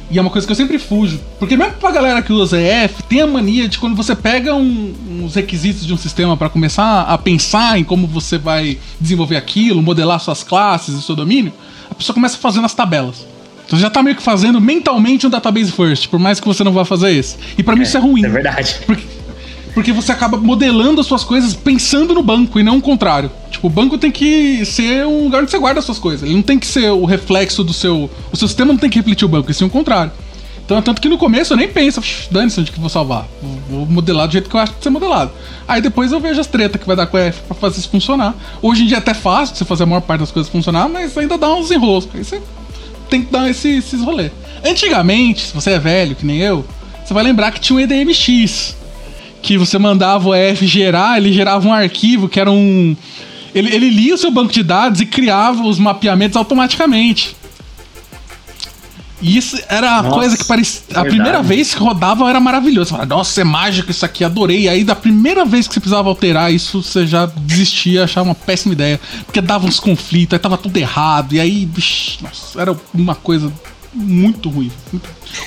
[0.09, 3.01] e é uma coisa que eu sempre fujo, porque mesmo pra galera que usa EF,
[3.09, 7.01] tem a mania de quando você pega um, uns requisitos de um sistema para começar
[7.01, 11.51] a pensar em como você vai desenvolver aquilo, modelar suas classes e seu domínio,
[11.89, 13.25] a pessoa começa fazendo as tabelas.
[13.65, 16.63] Então você já tá meio que fazendo mentalmente um database first, por mais que você
[16.63, 17.35] não vá fazer isso.
[17.57, 18.23] E para mim isso é ruim.
[18.23, 18.75] É verdade.
[18.85, 19.03] Porque,
[19.75, 23.29] porque você acaba modelando as suas coisas pensando no banco e não o contrário.
[23.51, 26.23] Tipo, o banco tem que ser um lugar onde você guarda as suas coisas.
[26.23, 28.09] Ele não tem que ser o reflexo do seu.
[28.31, 30.13] O seu sistema não tem que refletir o banco, e sim o contrário.
[30.65, 33.27] Então, é tanto que no começo eu nem penso, dane-se onde que eu vou salvar.
[33.69, 35.31] Vou modelar do jeito que eu acho que ser modelado.
[35.67, 37.89] Aí depois eu vejo as tretas que vai dar com a F pra fazer isso
[37.89, 38.33] funcionar.
[38.61, 41.15] Hoje em dia é até fácil você fazer a maior parte das coisas funcionar, mas
[41.17, 42.07] ainda dá uns enrolos.
[42.15, 42.41] Aí você
[43.09, 44.31] tem que dar esse, esses rolês.
[44.65, 46.65] Antigamente, se você é velho, que nem eu,
[47.05, 48.84] você vai lembrar que tinha um EDMX.
[49.45, 52.97] Que você mandava o F gerar, ele gerava um arquivo que era um.
[53.53, 57.35] Ele, ele lia o seu banco de dados e criava os mapeamentos automaticamente.
[59.21, 60.81] E isso era a coisa que parecia.
[60.95, 62.85] A primeira vez que rodava era maravilhoso.
[62.85, 64.61] Você falava, Nossa, é mágico isso aqui, adorei.
[64.61, 68.35] E aí, da primeira vez que você precisava alterar isso, você já desistia, achava uma
[68.35, 68.99] péssima ideia.
[69.27, 71.35] Porque dava uns conflitos, aí tava tudo errado.
[71.35, 73.53] E aí, bicho, nossa, era uma coisa
[73.95, 74.71] muito ruim.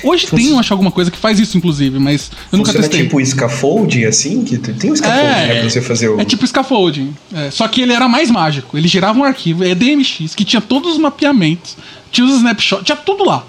[0.03, 2.89] Hoje Fun tem, eu acho, alguma coisa que faz isso, inclusive, mas eu nunca Funciona
[2.89, 3.03] testei.
[3.05, 4.43] tipo scaffolding, assim?
[4.43, 6.19] Que tem um scaffolding, é, né, pra você fazer o...
[6.19, 7.15] É tipo scaffolding.
[7.33, 8.77] É, só que ele era mais mágico.
[8.77, 11.77] Ele gerava um arquivo, EDMX, que tinha todos os mapeamentos,
[12.11, 13.45] tinha os snapshots, tinha tudo lá.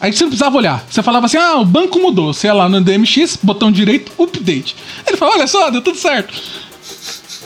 [0.00, 0.84] Aí você não precisava olhar.
[0.90, 2.34] Você falava assim: ah, o banco mudou.
[2.34, 4.74] Você ia lá no DMX, botão direito, update.
[5.06, 6.34] Ele falou: olha só, deu tudo certo.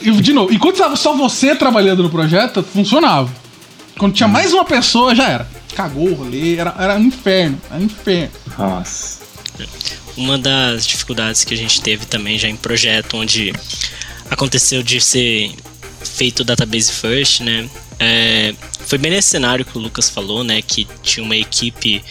[0.01, 3.31] E, de novo, enquanto estava só você trabalhando no projeto, funcionava.
[3.99, 5.56] Quando tinha mais uma pessoa, já era.
[5.77, 7.61] Cagou o rolê, era, era um inferno.
[7.71, 8.33] Era um inferno.
[8.59, 9.21] Nossa.
[10.17, 13.53] Uma das dificuldades que a gente teve também já em projeto, onde
[14.31, 15.53] aconteceu de ser
[16.03, 17.69] feito o database first, né?
[17.99, 18.55] É,
[18.87, 20.63] foi bem nesse cenário que o Lucas falou, né?
[20.63, 22.03] Que tinha uma equipe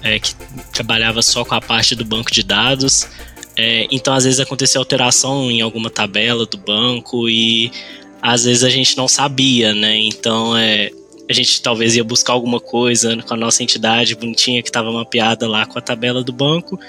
[0.00, 0.36] é, que
[0.72, 3.08] trabalhava só com a parte do banco de dados.
[3.56, 7.72] É, então, às vezes, acontecia alteração em alguma tabela do banco e
[8.22, 9.96] às vezes a gente não sabia, né?
[9.96, 10.92] Então, é,
[11.28, 15.46] a gente talvez ia buscar alguma coisa com a nossa entidade bonitinha que estava mapeada
[15.46, 16.80] lá com a tabela do banco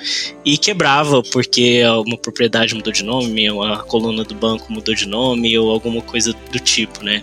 [0.46, 5.06] e quebrava porque uma propriedade mudou de nome, ou a coluna do banco mudou de
[5.06, 7.22] nome ou alguma coisa do tipo, né?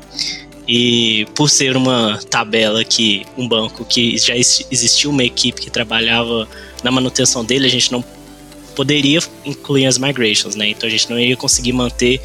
[0.68, 6.48] E por ser uma tabela que um banco que já existia uma equipe que trabalhava
[6.82, 8.04] na manutenção dele, a gente não
[8.74, 10.68] poderia incluir as migrations, né?
[10.68, 12.20] Então a gente não ia conseguir manter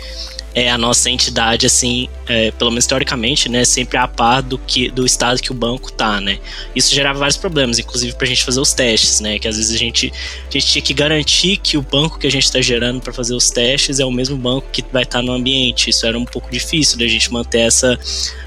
[0.53, 4.89] é, a nossa entidade, assim, é, pelo menos teoricamente, né, sempre a par do, que,
[4.89, 6.39] do estado que o banco tá, né.
[6.75, 9.77] Isso gerava vários problemas, inclusive pra gente fazer os testes, né, que às vezes a
[9.77, 10.11] gente,
[10.49, 13.33] a gente tinha que garantir que o banco que a gente está gerando para fazer
[13.33, 15.89] os testes é o mesmo banco que vai estar tá no ambiente.
[15.89, 17.97] Isso era um pouco difícil da gente manter essa,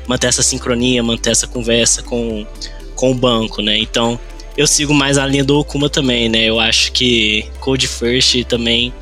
[0.06, 2.46] manter essa sincronia, manter essa conversa com,
[2.94, 3.78] com o banco, né.
[3.78, 4.20] Então,
[4.56, 8.92] eu sigo mais a linha do Okuma também, né, eu acho que Code First também,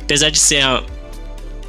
[0.00, 0.82] apesar de ser a,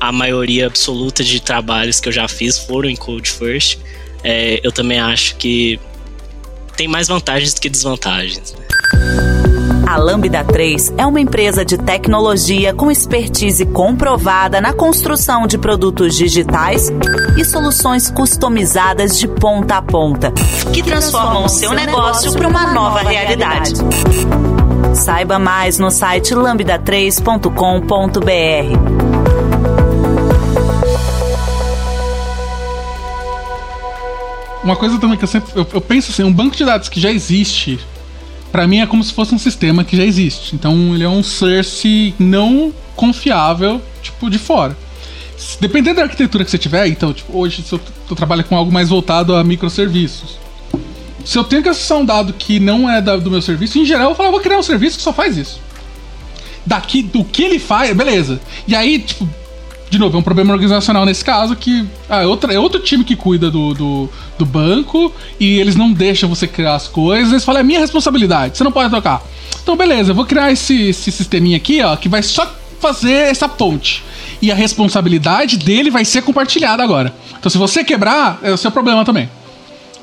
[0.03, 3.79] a maioria absoluta de trabalhos que eu já fiz foram em Code First.
[4.21, 5.79] É, eu também acho que
[6.75, 8.53] tem mais vantagens do que desvantagens.
[8.53, 8.59] Né?
[9.87, 16.17] A Lambda 3 é uma empresa de tecnologia com expertise comprovada na construção de produtos
[16.17, 16.91] digitais
[17.37, 20.33] e soluções customizadas de ponta a ponta,
[20.73, 23.75] que transformam o seu negócio para uma nova realidade.
[24.93, 29.12] Saiba mais no site lambda3.com.br.
[34.63, 35.51] Uma coisa também que eu sempre.
[35.55, 37.79] Eu, eu penso assim, um banco de dados que já existe,
[38.51, 40.55] para mim é como se fosse um sistema que já existe.
[40.55, 44.77] Então ele é um source não confiável, tipo, de fora.
[45.59, 48.71] Dependendo da arquitetura que você tiver, então, tipo, hoje se eu, eu trabalho com algo
[48.71, 50.37] mais voltado a microserviços.
[51.25, 53.85] Se eu tenho que acessar um dado que não é da, do meu serviço, em
[53.85, 55.59] geral eu falo, eu vou criar um serviço que só faz isso.
[56.65, 58.39] Daqui, do que ele faz, beleza.
[58.67, 59.27] E aí, tipo,
[59.93, 63.03] de novo, é um problema organizacional nesse caso que ah, é, outra, é outro time
[63.03, 67.31] que cuida do, do, do, banco e eles não deixam você criar as coisas.
[67.31, 69.21] Eles falam, é minha responsabilidade, você não pode tocar.
[69.61, 73.47] Então, beleza, eu vou criar esse, esse sisteminha aqui, ó, que vai só fazer essa
[73.47, 74.03] ponte.
[74.41, 77.13] E a responsabilidade dele vai ser compartilhada agora.
[77.37, 79.29] Então, se você quebrar, é o seu problema também.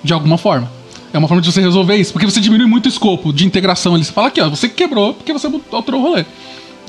[0.05, 0.70] De alguma forma.
[1.12, 3.96] É uma forma de você resolver isso, porque você diminui muito o escopo de integração
[3.96, 4.05] ali.
[4.05, 6.24] Você fala aqui, ó, você quebrou porque você alterou o rolê.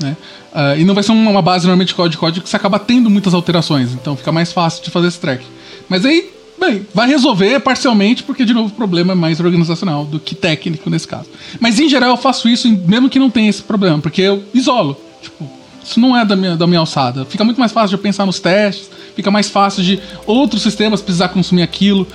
[0.00, 0.16] Né?
[0.52, 3.08] Uh, e não vai ser uma base normalmente de código, código que você acaba tendo
[3.08, 5.42] muitas alterações, então fica mais fácil de fazer esse track.
[5.88, 10.20] Mas aí, bem, vai resolver parcialmente, porque de novo o problema é mais organizacional do
[10.20, 11.26] que técnico nesse caso.
[11.58, 14.94] Mas em geral eu faço isso mesmo que não tenha esse problema, porque eu isolo.
[15.22, 15.48] Tipo,
[15.82, 17.24] isso não é da minha, da minha alçada.
[17.24, 21.28] Fica muito mais fácil de pensar nos testes, fica mais fácil de outros sistemas precisar
[21.28, 22.06] consumir aquilo.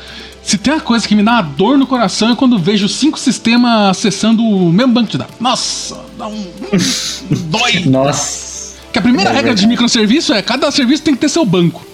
[0.48, 3.20] Se tem uma coisa que me dá uma dor no coração é quando vejo cinco
[3.20, 5.36] sistemas acessando o mesmo banco de dados.
[5.42, 6.48] Nossa, dá um.
[7.52, 7.84] dói!
[7.86, 8.78] Nossa!
[8.94, 11.86] Que a primeira é regra de microserviço é cada serviço tem que ter seu banco.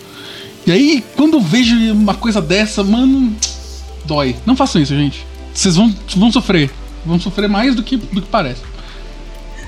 [0.68, 3.36] E aí, quando vejo uma coisa dessa, mano,
[4.06, 4.36] dói.
[4.46, 5.26] Não façam isso, gente.
[5.52, 6.70] Vocês vão, vão sofrer.
[7.04, 8.62] Vão sofrer mais do que, do que parece.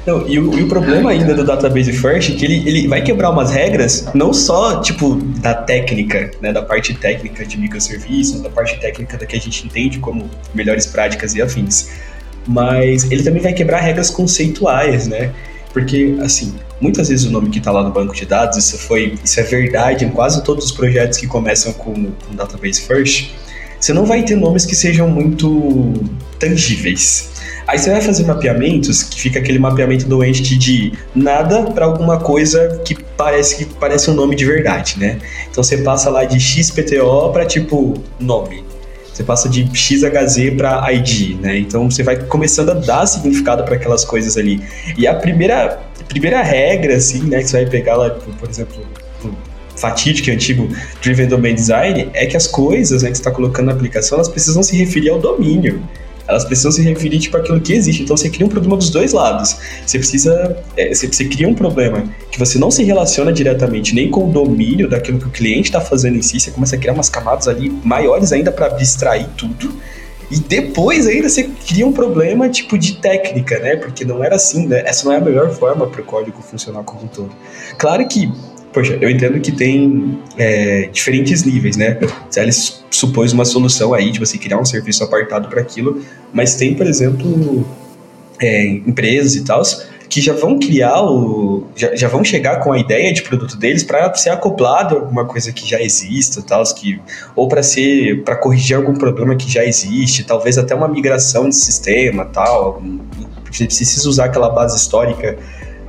[0.06, 3.02] Não, e, o, e o problema ainda do Database First é que ele, ele vai
[3.02, 8.50] quebrar umas regras, não só, tipo, da técnica, né, da parte técnica de microserviços, da
[8.50, 11.90] parte técnica da que a gente entende como melhores práticas e afins,
[12.46, 15.32] mas ele também vai quebrar regras conceituais, né?
[15.74, 19.16] Porque, assim, muitas vezes o nome que está lá no banco de dados, isso foi,
[19.24, 23.32] isso é verdade em quase todos os projetos que começam com, com Database First,
[23.80, 25.94] você não vai ter nomes que sejam muito
[26.40, 27.35] tangíveis.
[27.68, 32.20] Aí você vai fazer mapeamentos que fica aquele mapeamento do entity de nada para alguma
[32.20, 35.20] coisa que parece que parece um nome de verdade, né?
[35.50, 38.64] Então você passa lá de XPTO para tipo nome.
[39.12, 41.58] Você passa de XHZ para ID, né?
[41.58, 44.62] Então você vai começando a dar significado para aquelas coisas ali.
[44.98, 48.78] E a primeira primeira regra assim, né, que você vai pegar lá, por exemplo,
[49.76, 50.70] fatídico e antigo
[51.02, 54.30] Driven Domain Design é que as coisas né, que você está colocando na aplicação elas
[54.30, 55.82] precisam se referir ao domínio
[56.28, 58.04] elas precisam se referir tipo aquilo que existe.
[58.04, 59.58] Então você cria um problema dos dois lados.
[59.86, 64.10] Você precisa, é, você, você, cria um problema que você não se relaciona diretamente nem
[64.10, 66.40] com o domínio daquilo que o cliente está fazendo em si.
[66.40, 69.74] Você começa a criar umas camadas ali maiores ainda para abstrair tudo.
[70.32, 73.76] E depois ainda você cria um problema tipo de técnica, né?
[73.76, 74.82] Porque não era assim, né?
[74.86, 77.32] Essa não é a melhor forma para o código funcionar como um todo.
[77.78, 78.32] Claro que
[78.76, 81.98] poxa, eu entendo que tem é, diferentes níveis, né?
[82.36, 86.02] Eles supôs uma solução aí de você criar um serviço apartado para aquilo,
[86.34, 87.66] mas tem, por exemplo,
[88.42, 89.64] é, empresas e tal
[90.08, 91.66] que já vão criar o.
[91.76, 95.26] Já, já vão chegar com a ideia de produto deles para ser acoplado a alguma
[95.26, 97.02] coisa que já exista, tal, que,
[97.36, 98.24] ou para ser.
[98.24, 102.84] para corrigir algum problema que já existe, talvez até uma migração de sistema tal.
[103.52, 105.38] Você precisa usar aquela base histórica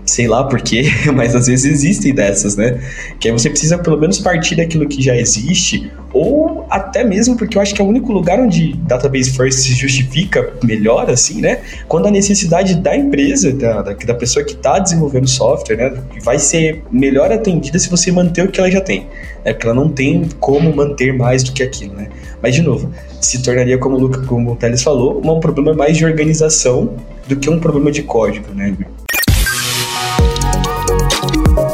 [0.07, 2.81] sei lá porquê, mas às vezes existem dessas, né?
[3.19, 7.59] Que aí você precisa pelo menos partir daquilo que já existe, ou até mesmo porque
[7.59, 11.59] eu acho que é o único lugar onde Database First se justifica melhor, assim, né?
[11.88, 15.92] Quando a necessidade da empresa, da, da, pessoa que está desenvolvendo software, né,
[16.23, 19.09] vai ser melhor atendida se você manter o que ela já tem,
[19.45, 19.53] né?
[19.53, 22.09] Porque ela não tem como manter mais do que aquilo, né?
[22.40, 22.90] Mas, de novo,
[23.21, 26.95] se tornaria, como o, Luca, como o Teles falou, um problema mais de organização
[27.27, 28.77] do que um problema de código, né?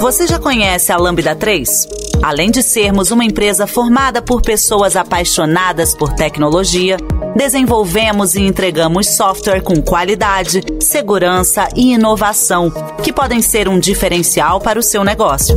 [0.02, 1.86] Você já conhece a Lambda 3?
[2.20, 6.96] Além de sermos uma empresa formada por pessoas apaixonadas por tecnologia,
[7.36, 12.68] desenvolvemos e entregamos software com qualidade, segurança e inovação,
[13.00, 15.54] que podem ser um diferencial para o seu negócio.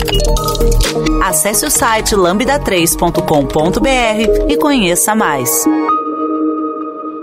[1.23, 5.65] Acesse o site lambda3.com.br e conheça mais.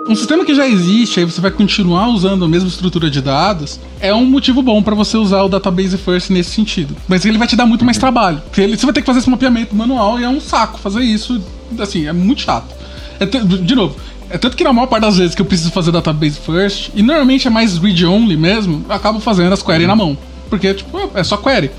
[0.09, 3.79] Um sistema que já existe, aí você vai continuar usando a mesma estrutura de dados,
[4.01, 6.97] é um motivo bom para você usar o Database First nesse sentido.
[7.07, 8.43] Mas ele vai te dar muito mais trabalho.
[8.57, 11.41] Ele, você vai ter que fazer esse mapeamento manual e é um saco fazer isso.
[11.79, 12.75] Assim, é muito chato.
[13.21, 13.97] É de novo,
[14.29, 17.03] é tanto que na maior parte das vezes que eu preciso fazer database first, e
[17.03, 20.19] normalmente é mais read-only mesmo, eu acabo fazendo as query na mão.
[20.51, 21.71] Porque, tipo, é só query.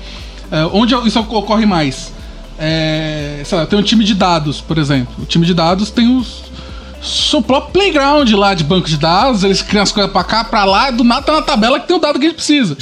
[0.50, 2.12] É, onde isso ocorre mais?
[2.58, 5.12] É, sei lá, tem um time de dados, por exemplo.
[5.18, 6.44] O time de dados tem os,
[7.04, 10.64] seu próprio playground lá de banco de dados, eles criam as coisas pra cá, pra
[10.64, 12.76] lá, e do nada tá na tabela que tem o dado que a gente precisa.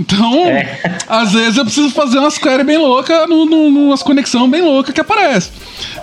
[0.00, 0.98] Então, é.
[1.06, 4.92] às vezes eu preciso fazer umas query bem loucas, no, no, umas conexão bem louca
[4.92, 5.50] que aparece.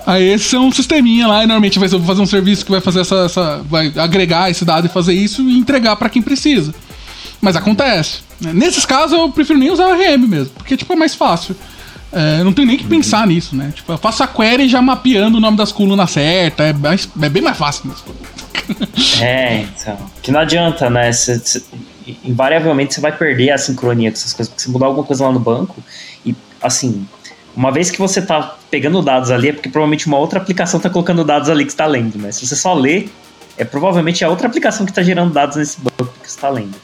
[0.06, 3.00] Aí esse é um sisteminha lá, e normalmente vai fazer um serviço que vai fazer
[3.00, 6.74] essa, essa vai agregar esse dado e fazer isso e entregar para quem precisa.
[7.40, 8.20] Mas acontece.
[8.40, 8.52] Né?
[8.52, 11.56] Nesses casos eu prefiro nem usar o RM mesmo, porque tipo é mais fácil.
[12.14, 13.72] É, não tem nem que pensar nisso, né?
[13.74, 16.66] Tipo, eu faço a query já mapeando o nome das colunas certas.
[16.66, 18.04] É, é bem mais fácil mesmo.
[19.20, 19.98] É, então.
[20.22, 21.12] Que não adianta, né?
[21.12, 21.62] Cê, cê,
[22.24, 25.32] invariavelmente você vai perder a sincronia com essas coisas, porque você mudar alguma coisa lá
[25.32, 25.82] no banco
[26.24, 27.06] e, assim,
[27.56, 30.90] uma vez que você está pegando dados ali, é porque provavelmente uma outra aplicação está
[30.90, 32.32] colocando dados ali que está lendo, né?
[32.32, 33.08] Se você só lê,
[33.56, 36.74] é provavelmente a outra aplicação que está gerando dados nesse banco que está lendo.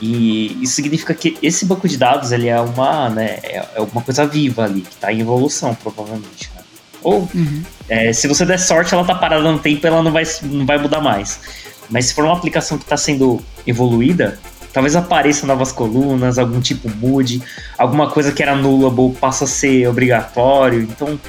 [0.00, 4.00] E isso significa que esse banco de dados ele é uma, né, é, é uma
[4.00, 6.50] coisa viva ali, que está em evolução, provavelmente.
[6.54, 6.62] Né?
[7.02, 7.62] Ou, uhum.
[7.88, 10.64] é, se você der sorte, ela está parada no tempo e ela não vai, não
[10.64, 11.40] vai mudar mais.
[11.88, 14.38] Mas se for uma aplicação que está sendo evoluída,
[14.72, 17.42] talvez apareça novas colunas, algum tipo mude,
[17.76, 20.82] alguma coisa que era nullable passa a ser obrigatório.
[20.82, 21.20] Então,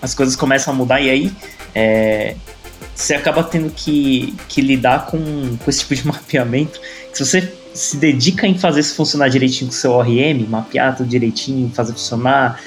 [0.00, 1.32] as coisas começam a mudar e aí
[1.74, 2.36] é,
[2.94, 6.80] você acaba tendo que, que lidar com, com esse tipo de mapeamento.
[7.12, 11.70] Se você se dedica em fazer isso funcionar direitinho com seu ORM, mapear tudo direitinho,
[11.74, 12.60] fazer funcionar,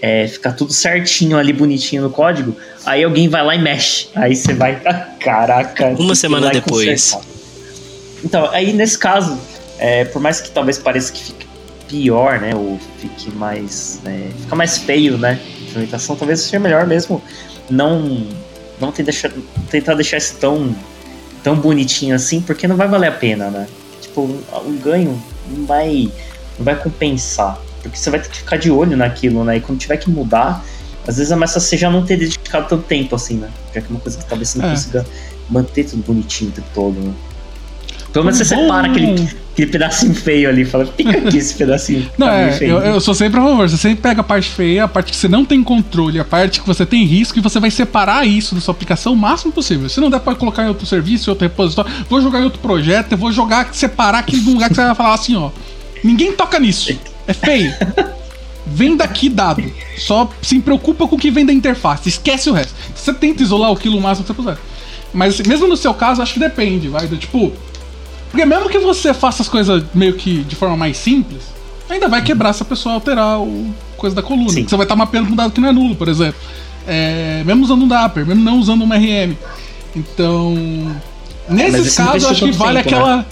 [0.00, 4.08] é, ficar tudo certinho ali, bonitinho no código, aí alguém vai lá e mexe.
[4.14, 4.80] Aí você vai,
[5.20, 5.88] caraca.
[5.90, 7.16] Uma semana depois.
[8.24, 9.38] Então, aí nesse caso,
[9.78, 11.46] é, por mais que talvez pareça que fique
[11.86, 16.86] pior, né, ou fique mais, né, fica mais feio, né, a implementação, talvez seja melhor
[16.86, 17.22] mesmo
[17.68, 18.26] não,
[18.80, 19.30] não deixar,
[19.70, 20.74] tentar deixar isso tão,
[21.42, 23.66] tão bonitinho assim, porque não vai valer a pena, né
[24.14, 26.10] tipo, o ganho não vai,
[26.56, 27.58] não vai compensar.
[27.82, 29.56] Porque você vai ter que ficar de olho naquilo, né?
[29.56, 30.64] E quando tiver que mudar,
[31.06, 33.50] às vezes é mais fácil você já não ter dedicado tanto tempo assim, né?
[33.74, 34.70] Já que é uma coisa que talvez você não é.
[34.70, 35.04] consiga
[35.50, 37.12] manter tudo bonitinho o tempo todo, né?
[38.14, 42.08] Pelo menos você separa aquele, aquele pedacinho feio ali, fala, fica aqui esse pedacinho.
[42.16, 44.84] Não, tá é, eu, eu, sou sempre a favor, você sempre pega a parte feia,
[44.84, 47.58] a parte que você não tem controle, a parte que você tem risco, e você
[47.58, 49.88] vai separar isso da sua aplicação o máximo possível.
[49.88, 52.60] Se não der pra colocar em outro serviço, em outro repositório, vou jogar em outro
[52.60, 55.50] projeto, eu vou jogar, separar aquele lugar que você vai falar assim, ó.
[56.04, 56.96] Ninguém toca nisso.
[57.26, 57.74] É feio.
[58.64, 59.64] Vem daqui dado.
[59.98, 62.08] Só se preocupa com o que vem da interface.
[62.08, 62.74] Esquece o resto.
[62.94, 64.58] Você tenta isolar aquilo o máximo que você puder.
[65.12, 67.08] Mas mesmo no seu caso, acho que depende, vai.
[67.08, 67.52] Do, tipo,
[68.34, 71.42] porque mesmo que você faça as coisas meio que de forma mais simples,
[71.88, 74.50] ainda vai quebrar se a pessoa alterar o coisa da coluna.
[74.50, 76.34] Você vai estar mapeando com um dado que não é nulo, por exemplo.
[76.84, 79.36] É, mesmo usando um Dapper, mesmo não usando um RM.
[79.94, 80.52] Então,
[81.48, 83.16] nesses casos, acho que vale tempo, aquela.
[83.18, 83.26] Né?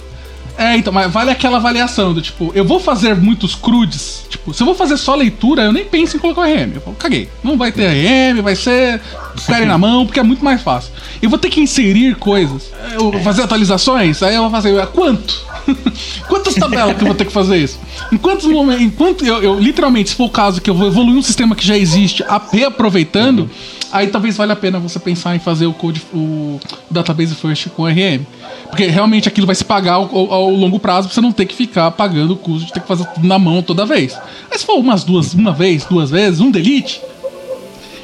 [0.57, 4.25] É, então, mas vale aquela avaliação do tipo, eu vou fazer muitos crudes.
[4.29, 6.75] Tipo, se eu vou fazer só leitura, eu nem penso em colocar o RM.
[6.75, 7.29] Eu falo, caguei.
[7.43, 9.01] Não vai ter RM, vai ser
[9.47, 10.91] querem na mão, porque é muito mais fácil.
[11.21, 12.71] Eu vou ter que inserir coisas.
[12.93, 14.85] Eu vou fazer atualizações, aí eu vou fazer.
[14.87, 15.53] Quanto?
[16.27, 17.79] Quantas tabelas que eu vou ter que fazer isso?
[18.11, 18.81] Em quantos momentos.
[18.83, 21.65] Enquanto eu, eu, literalmente, se for o caso que eu vou evoluir um sistema que
[21.65, 23.49] já existe, reaproveitando, uhum.
[23.91, 26.59] aí talvez valha a pena você pensar em fazer o code, o
[26.91, 28.25] database first com RM.
[28.73, 31.45] Porque realmente aquilo vai se pagar ao, ao, ao longo prazo pra você não ter
[31.45, 34.17] que ficar pagando o custo de ter que fazer tudo na mão toda vez.
[34.49, 36.99] Mas se for umas duas, uma vez, duas vezes, um delete,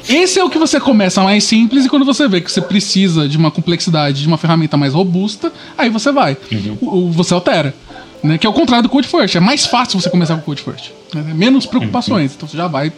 [0.08, 3.28] esse é o que você começa mais simples e quando você vê que você precisa
[3.28, 6.36] de uma complexidade, de uma ferramenta mais robusta, aí você vai.
[6.52, 6.78] Uhum.
[6.80, 7.74] O, o, você altera.
[8.22, 8.38] Né?
[8.38, 9.34] Que é o contrário do Code First.
[9.34, 10.92] É mais fácil você começar com o Code First.
[11.12, 11.24] Né?
[11.34, 12.30] Menos preocupações.
[12.30, 12.36] Uhum.
[12.36, 12.92] Então você já vai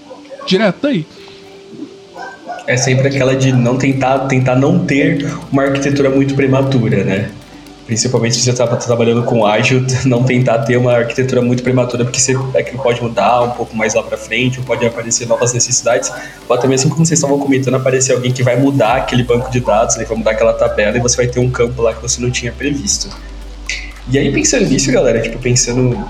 [0.47, 1.07] direto daí.
[2.67, 7.31] É sempre aquela de não tentar, tentar não ter uma arquitetura muito prematura, né?
[7.93, 12.19] Principalmente se você está trabalhando com ágil, não tentar ter uma arquitetura muito prematura, porque
[12.19, 16.11] você, aquilo pode mudar um pouco mais lá para frente, ou pode aparecer novas necessidades,
[16.49, 19.61] ou até mesmo como vocês estavam comentando, aparecer alguém que vai mudar aquele banco de
[19.61, 22.19] dados, né, vai mudar aquela tabela, e você vai ter um campo lá que você
[22.23, 23.11] não tinha previsto.
[24.09, 26.03] E aí, pensando nisso, galera, tipo, pensando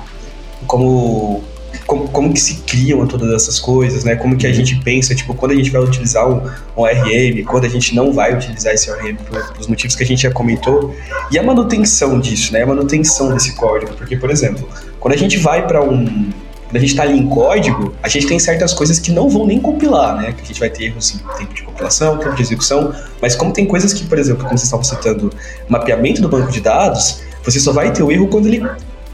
[0.68, 1.42] como
[1.86, 4.16] como, como que se criam todas essas coisas, né?
[4.16, 6.42] Como que a gente pensa, tipo, quando a gente vai utilizar um,
[6.76, 9.16] um RM, quando a gente não vai utilizar esse RM
[9.52, 10.94] pelos motivos que a gente já comentou,
[11.30, 12.62] e a manutenção disso, né?
[12.62, 14.68] A manutenção desse código, porque, por exemplo,
[15.00, 16.30] quando a gente vai para um
[16.72, 19.46] quando a gente está ali em código, a gente tem certas coisas que não vão
[19.46, 20.32] nem compilar, né?
[20.32, 23.52] Que a gente vai ter erros em tempo de compilação, tempo de execução, mas como
[23.52, 25.30] tem coisas que, por exemplo, como vocês estavam citando,
[25.68, 28.62] mapeamento do banco de dados, você só vai ter o erro quando ele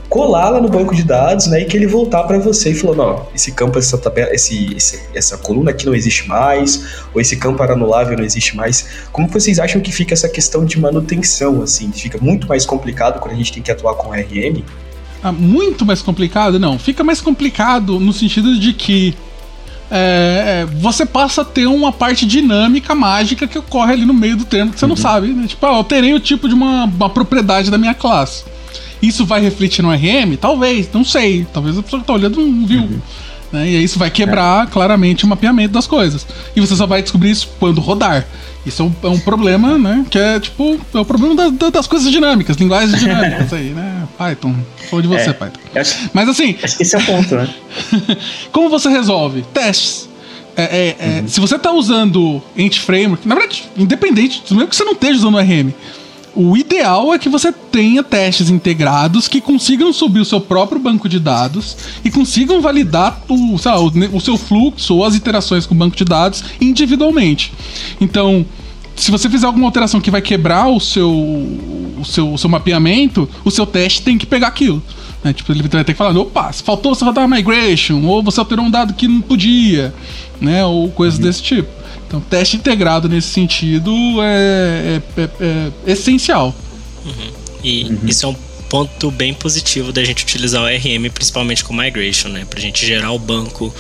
[0.09, 2.97] colar lá no banco de dados, né, e que ele voltar para você e falou,
[2.97, 7.37] não, esse campo, essa tabela, esse, esse, essa coluna aqui não existe mais, ou esse
[7.37, 8.89] campo anulável não existe mais.
[9.13, 11.93] Como vocês acham que fica essa questão de manutenção, assim?
[11.93, 14.63] Fica muito mais complicado quando a gente tem que atuar com RM?
[15.23, 16.59] Ah, muito mais complicado?
[16.59, 19.15] Não, fica mais complicado no sentido de que
[19.91, 24.37] é, é, você passa a ter uma parte dinâmica, mágica que ocorre ali no meio
[24.37, 24.91] do termo que você uhum.
[24.91, 25.29] não sabe.
[25.29, 25.47] Né?
[25.47, 28.45] Tipo, ah, alterei o tipo de uma, uma propriedade da minha classe.
[29.01, 30.37] Isso vai refletir no RM?
[30.41, 31.47] Talvez, não sei.
[31.53, 32.83] Talvez a pessoa que tá olhando não viu.
[32.83, 33.01] Uhum.
[33.53, 33.71] Né?
[33.71, 34.71] E aí isso vai quebrar é.
[34.71, 36.27] claramente o mapeamento das coisas.
[36.55, 38.27] E você só vai descobrir isso quando rodar.
[38.67, 40.05] Isso é um, é um problema, né?
[40.11, 44.07] Que é tipo, é o problema da, da, das coisas dinâmicas, linguagens dinâmicas aí, né?
[44.19, 44.55] Python.
[44.91, 45.61] Sou de você, é, Python.
[45.75, 46.57] Acho, Mas assim.
[46.63, 47.49] Acho que esse é o ponto, né?
[48.53, 49.43] como você resolve?
[49.55, 50.09] Testes.
[50.57, 51.29] É, é, é, uhum.
[51.29, 55.37] Se você está usando Ent Framework, na verdade, independente, mesmo que você não esteja usando
[55.37, 55.73] o RM,
[56.35, 61.09] O ideal é que você tenha testes integrados que consigam subir o seu próprio banco
[61.09, 65.75] de dados e consigam validar o, lá, o, o seu fluxo ou as iterações com
[65.75, 67.53] o banco de dados individualmente.
[68.01, 68.47] Então,
[68.95, 73.29] se você fizer alguma alteração que vai quebrar o seu, o seu, o seu mapeamento,
[73.45, 74.83] o seu teste tem que pegar aquilo.
[75.23, 75.33] Né?
[75.33, 78.65] Tipo, ele vai ter que falar, opa, faltou você rodar uma migration, ou você alterou
[78.65, 79.95] um dado que não podia,
[80.41, 80.65] né?
[80.65, 81.27] Ou coisas uhum.
[81.27, 81.69] desse tipo.
[82.09, 83.93] Então, teste integrado nesse sentido
[84.23, 86.57] é, é, é, é essencial.
[87.05, 87.33] Uhum.
[87.63, 87.99] E uhum.
[88.07, 88.37] isso é um
[88.71, 92.47] ponto bem positivo da gente utilizar o RM, principalmente com migration, né?
[92.49, 93.75] Pra gente gerar o banco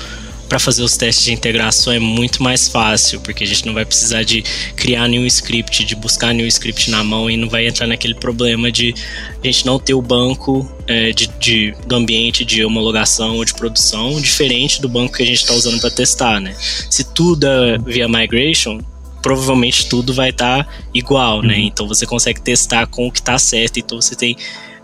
[0.48, 3.84] para fazer os testes de integração é muito mais fácil, porque a gente não vai
[3.84, 4.42] precisar de
[4.74, 8.72] criar nenhum script, de buscar nenhum script na mão e não vai entrar naquele problema
[8.72, 8.94] de
[9.42, 13.54] a gente não ter o banco é, de, de, do ambiente de homologação ou de
[13.54, 16.54] produção diferente do banco que a gente está usando para testar, né?
[16.90, 18.80] Se tudo é via migration,
[19.22, 21.54] provavelmente tudo vai estar tá igual, né?
[21.54, 21.60] Uhum.
[21.60, 24.36] Então você consegue testar com o que está certo, então você tem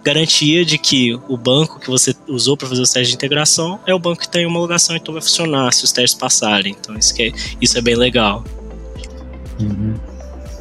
[0.05, 3.95] garantia de que o banco que você usou para fazer os testes de integração é
[3.95, 6.77] o banco que tem homologação, então vai funcionar se os testes passarem.
[6.79, 8.45] Então isso, é, isso é bem legal.
[9.59, 9.95] Uhum.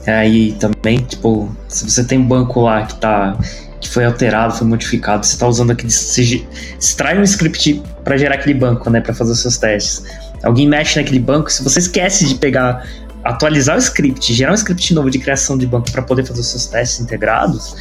[0.07, 3.37] Aí também, tipo, se você tem um banco lá que tá
[3.83, 5.91] que foi alterado, foi modificado, você está usando aquele.
[5.91, 6.45] Você
[6.79, 9.01] extrai um script para gerar aquele banco, né?
[9.01, 10.03] Para fazer os seus testes.
[10.41, 12.85] Alguém mexe naquele banco, se você esquece de pegar,
[13.23, 16.47] atualizar o script, gerar um script novo de criação de banco para poder fazer os
[16.47, 17.75] seus testes integrados,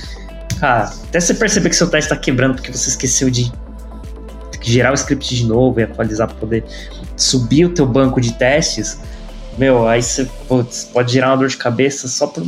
[0.63, 3.53] até você perceber que seu teste está quebrando porque você esqueceu de
[4.63, 6.65] gerar o script de novo e atualizar para poder
[7.17, 8.99] subir o teu banco de testes,
[9.59, 12.47] meu, aí você putz, pode gerar uma dor de cabeça só, por,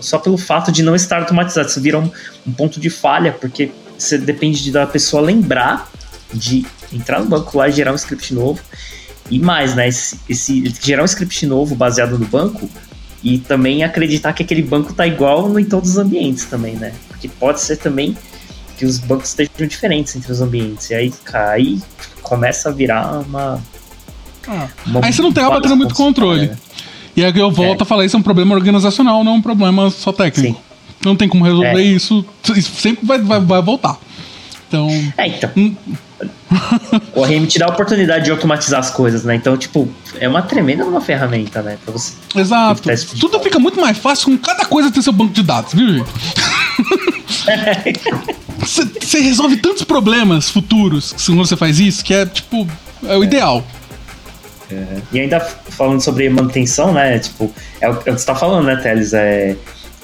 [0.00, 1.68] só pelo fato de não estar automatizado.
[1.68, 2.10] Isso vira um,
[2.46, 5.90] um ponto de falha, porque você depende de, da pessoa lembrar
[6.32, 8.60] de entrar no banco lá e gerar um script novo.
[9.30, 9.88] E mais, né?
[9.88, 12.68] Esse, esse, gerar um script novo baseado no banco
[13.22, 16.92] e também acreditar que aquele banco tá igual em todos os ambientes também, né?
[17.08, 18.16] Porque pode ser também
[18.76, 20.90] que os bancos estejam diferentes entre os ambientes.
[20.90, 21.80] E aí, aí
[22.20, 23.62] começa a virar uma.
[24.48, 26.48] Ah, uma aí você não tem tendo muito controle.
[26.48, 26.56] Né?
[27.16, 27.82] E aí eu volto é.
[27.82, 30.58] a falar, isso é um problema organizacional, não é um problema só técnico.
[30.58, 30.64] Sim.
[31.04, 31.82] Não tem como resolver é.
[31.82, 32.24] isso.
[32.56, 33.98] Isso sempre vai, vai, vai voltar.
[34.72, 34.88] Então.
[35.18, 35.50] É, então.
[37.14, 39.34] O RM te dá a oportunidade de automatizar as coisas, né?
[39.34, 39.86] Então, tipo,
[40.18, 41.76] é uma tremenda uma ferramenta, né?
[41.84, 42.14] Pra você.
[42.34, 42.82] Exato.
[43.20, 46.10] Tudo fica muito mais fácil com cada coisa ter seu banco de dados, viu, gente?
[48.62, 52.66] Você resolve tantos problemas futuros quando você faz isso que é, tipo,
[53.02, 53.26] é o é.
[53.26, 53.64] ideal.
[54.70, 55.00] É.
[55.12, 57.18] E ainda falando sobre manutenção, né?
[57.18, 59.12] Tipo, é o, é o que você tá falando, né, Teles?
[59.12, 59.56] É,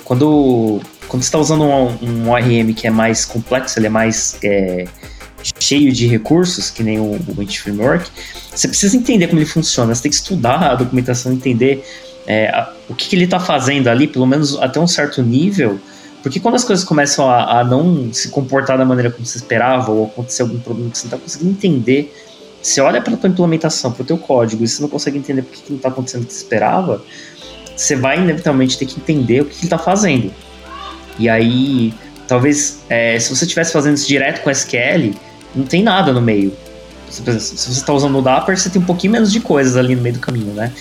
[0.04, 4.36] quando, quando você está usando um, um ORM que é mais complexo, ele é mais
[4.42, 4.86] é,
[5.58, 8.10] cheio de recursos, que nem o, o Entity Framework,
[8.54, 11.84] você precisa entender como ele funciona, você tem que estudar a documentação, entender
[12.26, 15.80] é, a, o que, que ele está fazendo ali, pelo menos até um certo nível,
[16.22, 19.90] porque quando as coisas começam a, a, não se comportar da maneira como você esperava,
[19.90, 22.14] ou acontecer algum problema que você não está conseguindo entender,
[22.60, 25.42] você olha para a tua implementação, para o teu código, e você não consegue entender
[25.42, 27.02] por que, que não está acontecendo o que você esperava,
[27.74, 30.32] você vai inevitavelmente ter que entender o que ele está fazendo.
[31.18, 31.92] E aí,
[32.26, 35.14] talvez, é, se você estivesse fazendo isso direto com SQL,
[35.54, 36.52] não tem nada no meio.
[37.10, 40.02] Se, você está usando o Dapper, você tem um pouquinho menos de coisas ali no
[40.02, 40.72] meio do caminho, né?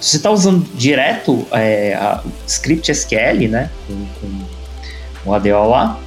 [0.00, 5.98] Se você está usando direto é, a script SQL, né, com, com o ADO lá,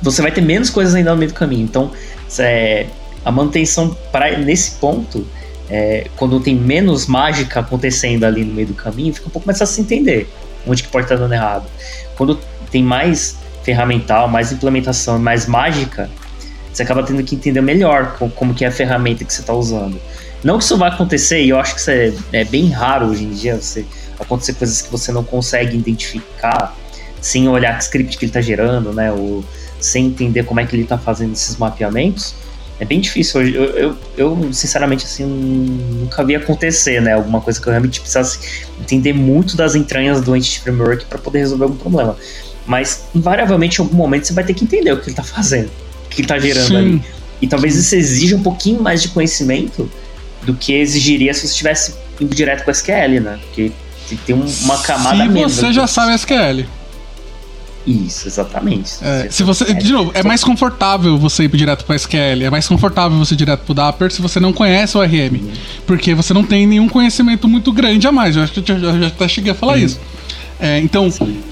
[0.00, 1.64] você vai ter menos coisas ainda no meio do caminho.
[1.64, 1.90] Então,
[2.38, 2.86] é,
[3.24, 5.26] a manutenção para nesse ponto
[5.68, 9.58] é, quando tem menos mágica acontecendo ali no meio do caminho, fica um pouco mais
[9.58, 10.28] fácil se entender
[10.66, 11.66] onde que pode estar dando errado.
[12.16, 12.38] Quando
[12.74, 16.10] tem mais ferramental, mais implementação, mais mágica,
[16.72, 19.52] você acaba tendo que entender melhor como, como que é a ferramenta que você está
[19.52, 19.96] usando.
[20.42, 23.22] Não que isso vai acontecer, e eu acho que isso é, é bem raro hoje
[23.22, 23.86] em dia, você
[24.18, 26.76] acontecer coisas que você não consegue identificar
[27.20, 29.12] sem olhar que script que ele está gerando, né?
[29.12, 29.44] Ou
[29.78, 32.34] sem entender como é que ele está fazendo esses mapeamentos
[32.80, 33.42] é bem difícil.
[33.42, 37.12] Eu, eu, eu, sinceramente, assim, nunca vi acontecer, né?
[37.12, 41.40] Alguma coisa que eu realmente precisasse entender muito das entranhas do Entity Framework para poder
[41.40, 42.16] resolver algum problema.
[42.66, 45.70] Mas, invariavelmente, em algum momento, você vai ter que entender o que ele está fazendo,
[46.06, 46.76] o que ele está gerando Sim.
[46.76, 47.02] ali.
[47.42, 49.90] E talvez isso exija um pouquinho mais de conhecimento
[50.42, 53.38] do que exigiria se você estivesse indo direto com SQL, né?
[53.46, 53.72] Porque
[54.24, 55.52] tem uma camada menos.
[55.52, 56.64] Se você já sabe SQL.
[57.86, 58.92] Isso, exatamente.
[59.02, 62.66] É, se você, de novo, é mais confortável você ir direto para SQL, é mais
[62.66, 65.52] confortável você ir direto para o Dapper se você não conhece o RM, uhum.
[65.86, 68.36] porque você não tem nenhum conhecimento muito grande a mais.
[68.36, 69.84] Eu acho que eu já, já até cheguei a falar uhum.
[69.84, 70.00] isso.
[70.58, 71.42] É, então, Sim.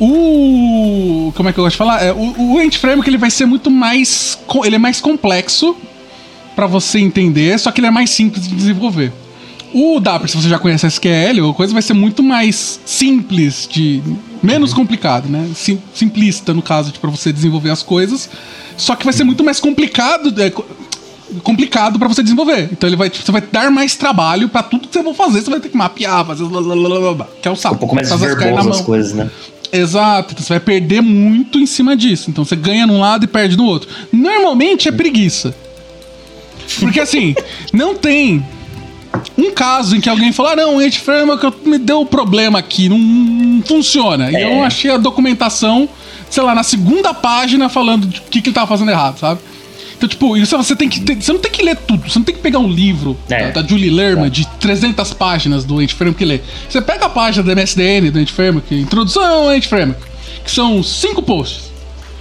[0.00, 2.02] O como é que eu gosto de falar?
[2.02, 5.76] É, o, o Framework ele vai ser muito mais, ele é mais complexo
[6.54, 9.12] para você entender, só que ele é mais simples de desenvolver.
[9.74, 14.02] O Dapper, se você já conhece SQL ou coisa, vai ser muito mais simples de
[14.42, 14.76] Menos uhum.
[14.76, 15.48] complicado, né?
[15.54, 18.28] Sim, simplista, no caso, para você desenvolver as coisas.
[18.76, 20.32] Só que vai ser muito mais complicado.
[20.40, 20.52] É,
[21.42, 22.68] complicado para você desenvolver.
[22.70, 25.42] Então ele vai, tipo, você vai dar mais trabalho para tudo que você for fazer,
[25.42, 26.44] você vai ter que mapear, fazer
[27.42, 27.74] que é o saco.
[27.74, 29.28] Um pouco mais verboso as coisas, né?
[29.72, 32.30] Exato, então você vai perder muito em cima disso.
[32.30, 33.88] Então você ganha num lado e perde no outro.
[34.12, 35.54] Normalmente é preguiça.
[36.80, 37.34] Porque assim,
[37.72, 38.44] não tem
[39.36, 42.88] um caso em que alguém falou: ah, não, o Age Framework me deu problema aqui,
[42.88, 44.30] não, funciona.
[44.30, 44.32] É.
[44.32, 45.88] E eu achei a documentação,
[46.30, 49.40] sei lá, na segunda página falando o que, que ele tava fazendo errado, sabe?
[49.96, 52.24] Então, tipo, isso você tem que ter, você não tem que ler tudo, você não
[52.24, 53.50] tem que pegar um livro é.
[53.50, 54.30] da, da, Julie Lerman é.
[54.30, 56.44] de 300 páginas do Age Framework e ler.
[56.68, 60.02] Você pega a página do MSDN do Age Framework, introdução ao Age Framework,
[60.44, 61.70] que são cinco posts,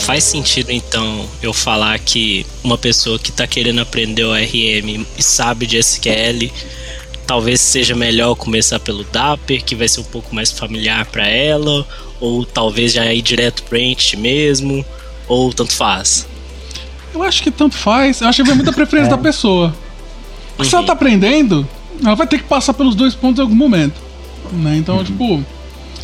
[0.00, 5.22] Faz sentido então eu falar que uma pessoa que está querendo aprender o RM e
[5.22, 6.50] sabe de SQL
[7.24, 11.86] talvez seja melhor começar pelo Dapper, que vai ser um pouco mais familiar para ela,
[12.18, 14.84] ou talvez já ir direto pro Ent mesmo,
[15.28, 16.26] ou tanto faz?
[17.14, 18.20] Eu acho que tanto faz.
[18.20, 19.16] Eu acho que vai muita preferência é.
[19.16, 19.72] da pessoa.
[20.60, 20.70] Uhum.
[20.70, 21.66] Se ela tá aprendendo,
[22.04, 24.00] ela vai ter que passar pelos dois pontos em algum momento.
[24.52, 24.76] Né?
[24.76, 25.04] Então, uhum.
[25.04, 25.44] tipo,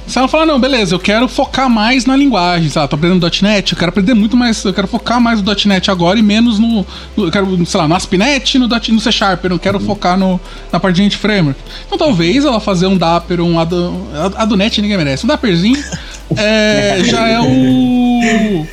[0.06, 2.88] se ela falar, não, beleza, eu quero focar mais na linguagem, sabe?
[2.88, 6.16] Tô aprendendo .NET, eu quero aprender muito mais, eu quero focar mais no .NET agora
[6.16, 6.86] e menos no,
[7.16, 9.84] eu quero, sei lá, no ASP.NET, no, no C Sharp, eu não quero uhum.
[9.84, 10.40] focar no,
[10.72, 11.58] na parte de framework.
[11.86, 15.82] Então talvez ela fazer um Dapper, um Ado, Adonet ninguém merece, um Dapperzinho
[16.36, 18.64] é, já é o...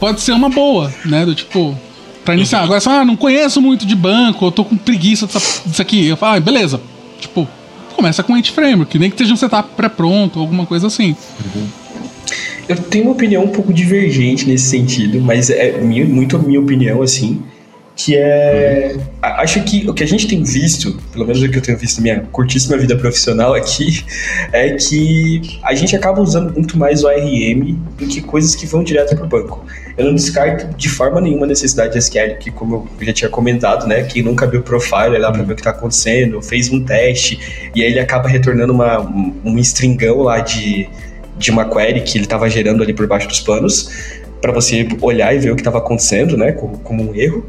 [0.00, 1.78] pode ser uma boa, né, do tipo...
[2.28, 2.60] Pra iniciar.
[2.60, 6.08] Agora, assim, ah, não conheço muito de banco, eu tô com preguiça disso aqui.
[6.08, 6.78] Eu falo, ah, beleza.
[7.18, 7.48] Tipo,
[7.96, 11.16] começa com Ant Framework, nem que esteja um setup pré-pronto, alguma coisa assim.
[11.56, 11.66] Uhum.
[12.68, 16.60] Eu tenho uma opinião um pouco divergente nesse sentido, mas é minha, muito a minha
[16.60, 17.42] opinião, assim,
[17.98, 18.96] que é...
[19.20, 21.96] Acho que o que a gente tem visto, pelo menos o que eu tenho visto
[21.96, 24.04] na minha curtíssima vida profissional aqui,
[24.52, 28.84] é que a gente acaba usando muito mais o ARM do que coisas que vão
[28.84, 29.66] direto para o banco.
[29.96, 33.28] Eu não descarto de forma nenhuma a necessidade de SQL, que como eu já tinha
[33.28, 36.70] comentado, né, que nunca viu o profile lá para ver o que está acontecendo, fez
[36.70, 40.88] um teste, e aí ele acaba retornando uma, um stringão lá de,
[41.36, 43.90] de uma query que ele estava gerando ali por baixo dos panos,
[44.40, 47.44] para você olhar e ver o que estava acontecendo, né, como, como um erro.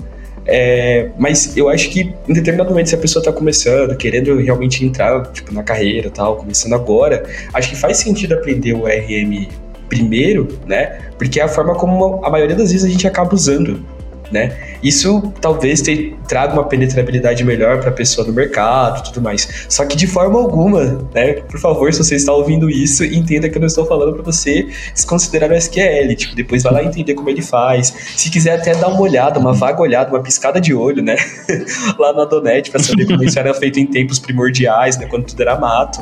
[0.51, 4.83] É, mas eu acho que em determinado momento, se a pessoa está começando, querendo realmente
[4.83, 7.23] entrar tipo, na carreira tal, começando agora,
[7.53, 9.47] acho que faz sentido aprender o RM
[9.87, 10.99] primeiro, né?
[11.19, 13.85] Porque é a forma como a maioria das vezes a gente acaba usando,
[14.31, 14.57] né?
[14.81, 19.65] Isso talvez te, traga uma penetrabilidade melhor para a pessoa no mercado, tudo mais.
[19.67, 21.33] Só que de forma alguma, né?
[21.33, 24.67] Por favor, se você está ouvindo isso, entenda que eu não estou falando para você
[24.93, 26.15] desconsiderar o SQL.
[26.15, 27.93] Tipo, depois vai lá entender como ele faz.
[28.15, 31.15] Se quiser até dar uma olhada, uma vaga olhada, uma piscada de olho, né?
[31.97, 35.05] lá na Donet para saber como isso era feito em tempos primordiais, né?
[35.07, 35.99] Quando tudo era mato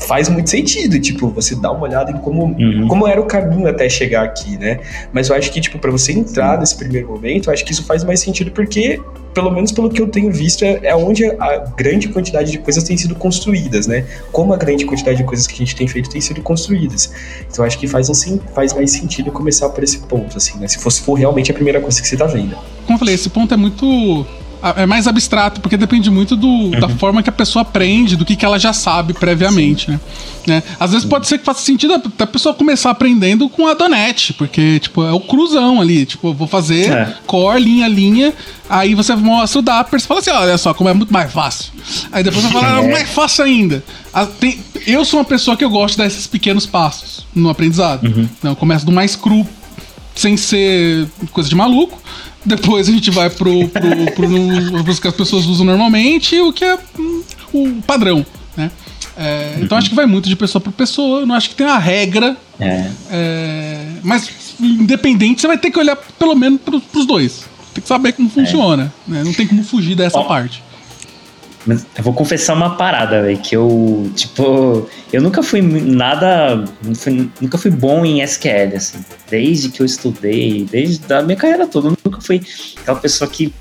[0.00, 2.88] faz muito sentido, tipo, você dá uma olhada em como, uhum.
[2.88, 4.80] como era o caminho até chegar aqui, né?
[5.12, 7.84] Mas eu acho que, tipo, para você entrar nesse primeiro momento, eu acho que isso
[7.84, 9.00] faz mais sentido porque,
[9.34, 12.82] pelo menos pelo que eu tenho visto, é, é onde a grande quantidade de coisas
[12.82, 14.06] tem sido construídas, né?
[14.32, 17.12] Como a grande quantidade de coisas que a gente tem feito tem sido construídas.
[17.50, 20.66] Então eu acho que faz, assim, faz mais sentido começar por esse ponto, assim, né?
[20.66, 22.56] Se fosse for realmente a primeira coisa que você tá vendo.
[22.86, 24.26] Como eu falei, esse ponto é muito
[24.76, 26.70] é mais abstrato, porque depende muito do, uhum.
[26.70, 30.00] da forma que a pessoa aprende, do que, que ela já sabe previamente, né?
[30.46, 30.62] né?
[30.78, 34.80] Às vezes pode ser que faça sentido a, pessoa começar aprendendo com a Donete, porque,
[34.80, 36.04] tipo, é o cruzão ali.
[36.04, 37.14] Tipo, eu vou fazer é.
[37.26, 38.34] core, linha, linha,
[38.68, 41.72] aí você mostra o Dapper, você fala assim, olha só, como é muito mais fácil.
[42.12, 42.90] Aí depois você fala, é.
[42.90, 43.82] mais fácil ainda.
[44.12, 48.04] A, tem, eu sou uma pessoa que eu gosto desses pequenos passos no aprendizado.
[48.04, 48.28] Uhum.
[48.38, 49.46] Então, eu começo do mais cru,
[50.14, 52.00] sem ser coisa de maluco.
[52.44, 56.64] Depois a gente vai pro, pro, pro, pro que as pessoas usam normalmente, o que
[56.64, 58.24] é hum, o padrão,
[58.56, 58.70] né?
[59.16, 61.20] É, então acho que vai muito de pessoa para pessoa.
[61.20, 62.36] Eu não acho que tem uma regra.
[62.58, 62.90] É.
[63.10, 67.44] É, mas independente, você vai ter que olhar pelo menos para os dois.
[67.74, 68.92] Tem que saber como funciona.
[69.06, 69.22] Né?
[69.22, 70.62] Não tem como fugir dessa parte.
[71.66, 76.64] Mas eu vou confessar uma parada, velho, que eu, tipo, eu nunca fui nada,
[77.40, 79.04] nunca fui bom em SQL, assim.
[79.28, 82.40] Desde que eu estudei, desde a minha carreira toda, eu nunca fui
[82.80, 83.52] aquela pessoa que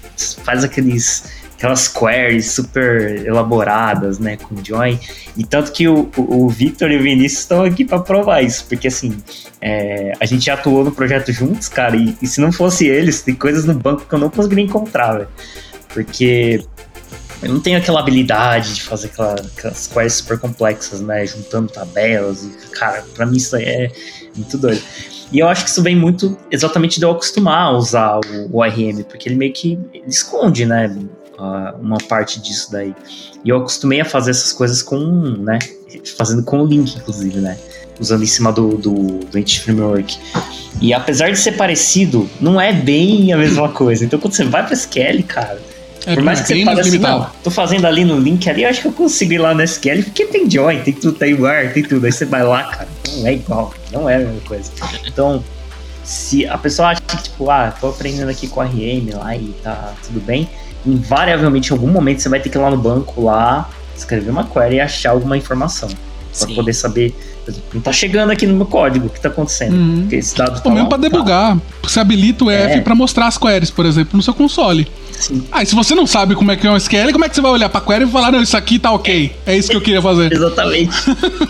[0.44, 4.98] faz aqueles aquelas queries super elaboradas, né, com join.
[5.36, 8.66] E tanto que o, o, o Victor e o Vinícius estão aqui para provar isso,
[8.70, 9.18] porque assim,
[9.60, 13.36] é, a gente atuou no projeto juntos, cara, e, e, se não fosse eles, tem
[13.36, 15.28] coisas no banco que eu não conseguiria encontrar, velho.
[15.94, 16.64] Porque
[17.42, 21.26] eu não tenho aquela habilidade de fazer aquela, aquelas queries super complexas, né?
[21.26, 22.44] Juntando tabelas.
[22.44, 23.92] E, cara, pra mim isso aí é
[24.36, 24.82] muito doido.
[25.32, 28.58] E eu acho que isso vem muito exatamente de eu acostumar a usar o, o
[28.58, 30.94] ORM, porque ele meio que ele esconde, né?
[31.82, 32.94] Uma parte disso daí.
[33.46, 35.60] E eu acostumei a fazer essas coisas com, né?
[36.18, 37.58] Fazendo com o link, inclusive, né?
[38.00, 40.18] Usando em cima do, do, do Entity Framework.
[40.82, 44.04] E apesar de ser parecido, não é bem a mesma coisa.
[44.04, 45.62] Então quando você vai para SQL, cara,
[46.06, 48.70] é, Por mais que você fale assim, não, tô fazendo ali no link ali, eu
[48.70, 51.74] acho que eu consigo ir lá no SQL, porque tem join, tem tudo, tem war,
[51.74, 52.06] tem tudo.
[52.06, 52.88] Aí você vai lá, cara,
[53.18, 54.72] não é igual, não é a mesma coisa.
[55.06, 55.44] Então,
[56.04, 59.54] se a pessoa acha que, tipo, ah, tô aprendendo aqui com a RM lá e
[59.62, 60.50] tá tudo bem,
[60.86, 64.46] invariavelmente em algum momento você vai ter que ir lá no banco lá, escrever uma
[64.46, 65.90] query e achar alguma informação.
[65.90, 66.56] Pra Sim.
[66.56, 67.14] poder saber
[67.74, 69.74] não tá chegando aqui no meu código o que tá acontecendo.
[69.74, 70.02] Uhum.
[70.02, 71.56] Porque esse dado tá Ou mesmo pra debugar.
[71.56, 71.62] Tá.
[71.84, 72.82] Você habilita o F é.
[72.82, 74.88] pra mostrar as queries, por exemplo, no seu console.
[75.12, 75.44] Sim.
[75.52, 77.36] Ah, e se você não sabe como é que é um SQL, como é que
[77.36, 79.36] você vai olhar pra query e falar, não, isso aqui tá ok.
[79.46, 80.32] É isso que eu queria fazer.
[80.34, 80.92] Exatamente.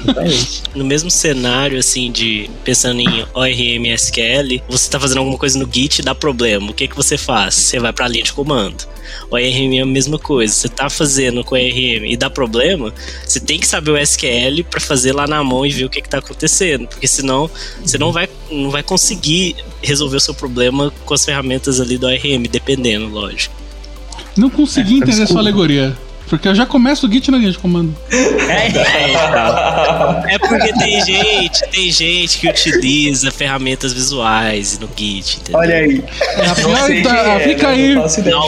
[0.04, 0.64] Exatamente.
[0.74, 5.60] no mesmo cenário, assim, de pensando em ORM e SQL, você tá fazendo alguma coisa
[5.60, 6.72] no Git e dá problema.
[6.72, 7.56] O que que você faz?
[7.56, 8.88] Você vai pra linha de comando.
[9.30, 10.54] O ARM é a mesma coisa.
[10.54, 12.93] Você tá fazendo com o ARM e dá problema,
[13.26, 16.02] você tem que saber o SQL para fazer lá na mão e ver o que,
[16.02, 16.88] que tá acontecendo.
[16.88, 17.50] Porque senão
[17.84, 22.08] você não vai, não vai conseguir resolver o seu problema com as ferramentas ali do
[22.08, 23.56] ARM, dependendo, lógico.
[24.38, 25.98] Não consegui é, entender sua alegoria.
[26.30, 27.96] Porque eu já começo o Git na linha de comando.
[28.12, 28.68] É,
[30.30, 35.60] é, é, porque tem gente, tem gente que utiliza ferramentas visuais no Git, entendeu?
[35.60, 36.04] Olha aí.
[36.38, 37.96] É, tá, é, fica aí,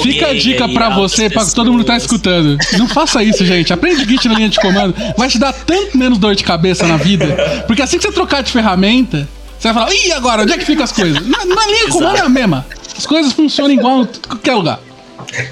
[0.04, 2.58] fica a dica pra você, pra todo mundo que tá escutando.
[2.78, 3.74] Não faça isso, gente.
[3.74, 4.94] Aprende Git na linha de comando.
[5.18, 7.64] Vai te dar tanto menos dor de cabeça na vida.
[7.66, 9.28] Porque assim que você trocar de ferramenta,
[9.58, 11.26] você vai falar, ih, agora, onde é que fica as coisas?
[11.28, 12.66] Na, na linha de comando é a mesma.
[12.96, 14.80] As coisas funcionam igual em qualquer lugar.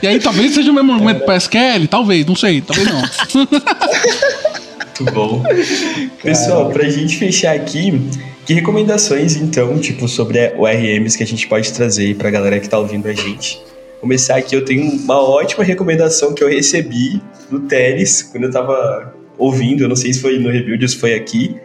[0.01, 3.01] E aí talvez seja o mesmo argumento para SQL, talvez, não sei, talvez não.
[4.99, 5.43] Muito bom.
[6.21, 8.01] Pessoal, pra gente fechar aqui,
[8.45, 12.77] que recomendações então, tipo, sobre ORMs que a gente pode trazer pra galera que tá
[12.77, 13.61] ouvindo a gente?
[14.01, 19.13] Começar aqui, eu tenho uma ótima recomendação que eu recebi do Teles quando eu tava
[19.37, 21.55] ouvindo, eu não sei se foi no review, se foi aqui,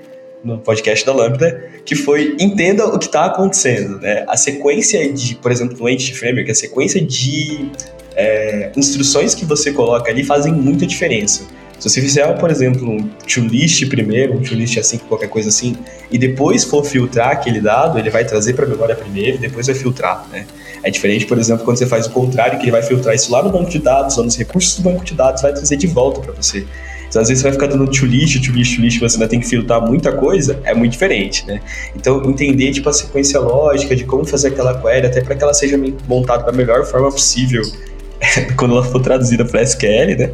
[0.45, 4.24] no podcast da Lambda, que foi entenda o que está acontecendo, né?
[4.28, 7.70] A sequência de, por exemplo, no Entity Framework, a sequência de
[8.14, 11.47] é, instruções que você coloca ali fazem muita diferença.
[11.78, 15.76] Se você fizer, por exemplo, um to-list primeiro, um to-list assim, qualquer coisa assim,
[16.11, 19.66] e depois for filtrar aquele dado, ele vai trazer para a memória primeiro e depois
[19.66, 20.47] vai filtrar, né?
[20.82, 23.42] É diferente, por exemplo, quando você faz o contrário, que ele vai filtrar isso lá
[23.42, 26.20] no banco de dados, ou nos recursos do banco de dados, vai trazer de volta
[26.20, 26.66] para você.
[27.15, 29.39] Então, às vezes, você vai ficar dando to list, to list, to você ainda tem
[29.39, 31.61] que filtrar muita coisa, é muito diferente, né?
[31.95, 35.55] Então, entender, tipo, a sequência lógica de como fazer aquela query, até para que ela
[35.55, 37.62] seja montada da melhor forma possível
[38.59, 40.31] quando ela for traduzida para SQL, né?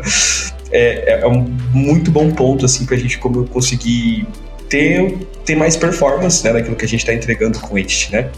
[0.72, 1.42] é, é, um
[1.74, 4.26] muito bom ponto, assim, para a gente como conseguir
[4.66, 8.30] ter, ter mais performance, né, naquilo que a gente está entregando com Edit, né?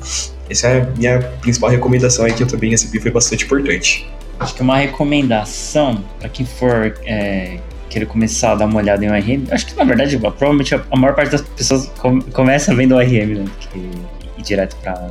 [0.50, 4.10] Essa é a minha principal recomendação aí que eu também recebi, foi bastante importante.
[4.40, 7.58] Acho que uma recomendação para quem for é,
[7.88, 11.14] querer começar a dar uma olhada em ORM, acho que na verdade, provavelmente a maior
[11.14, 11.90] parte das pessoas
[12.32, 13.44] começa vendo ORM, né?
[13.60, 15.10] Que ir direto para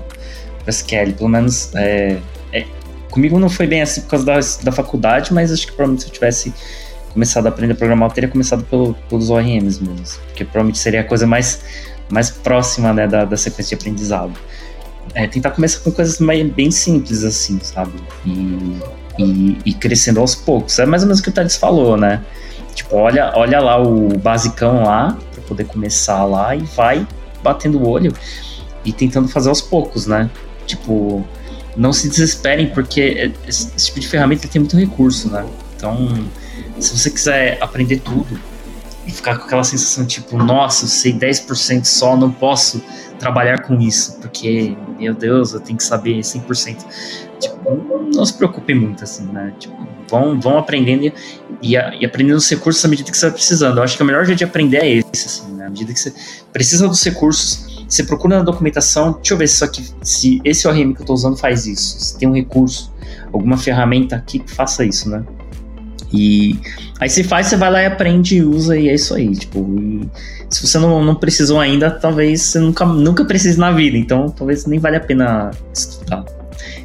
[0.67, 1.13] SQL.
[1.17, 2.17] Pelo menos é,
[2.51, 2.65] é,
[3.09, 6.09] comigo não foi bem assim por causa da, da faculdade, mas acho que provavelmente se
[6.09, 6.53] eu tivesse
[7.15, 10.19] começado a aprender a programar, eu teria começado pelo, pelos ORMs mesmo.
[10.27, 11.61] Porque provavelmente seria a coisa mais,
[12.09, 14.33] mais próxima né, da, da sequência de aprendizado.
[15.13, 17.93] É, tentar começar com coisas mais, bem simples, assim, sabe?
[18.25, 18.79] E,
[19.17, 20.77] e, e, crescendo aos poucos.
[20.77, 22.21] É mais ou menos o que o Thales falou, né?
[22.75, 27.07] Tipo, olha, olha lá o basicão lá, para poder começar lá e vai
[27.41, 28.13] batendo o olho
[28.83, 30.29] e tentando fazer aos poucos, né?
[30.67, 31.25] Tipo,
[31.75, 35.45] não se desesperem, porque esse, esse tipo de ferramenta tem muito recurso, né?
[35.75, 36.29] Então,
[36.79, 38.39] se você quiser aprender tudo
[39.07, 42.83] e ficar com aquela sensação tipo, nossa, eu sei 10% só, não posso
[43.19, 46.85] trabalhar com isso, porque, meu Deus, eu tenho que saber 100%.
[47.39, 49.53] Tipo, não se preocupe muito, assim, né?
[49.59, 51.11] Tipo, vão, vão aprendendo
[51.61, 53.77] e, e, aprendendo os recursos à medida que você vai precisando.
[53.77, 55.65] Eu acho que o melhor jeito de aprender é esse, assim, né?
[55.65, 56.13] À medida que você
[56.51, 60.67] precisa dos recursos, você procura na documentação, deixa eu ver se, isso aqui, se esse
[60.67, 62.91] ORM que eu estou usando faz isso, se tem um recurso,
[63.31, 65.23] alguma ferramenta aqui que faça isso, né?
[66.13, 66.57] E
[66.99, 69.35] aí se faz, você vai lá e aprende e usa e é isso aí.
[69.35, 69.65] Tipo,
[70.49, 73.97] se você não, não precisou ainda, talvez você nunca, nunca precise na vida.
[73.97, 76.23] Então talvez nem vale a pena estudar.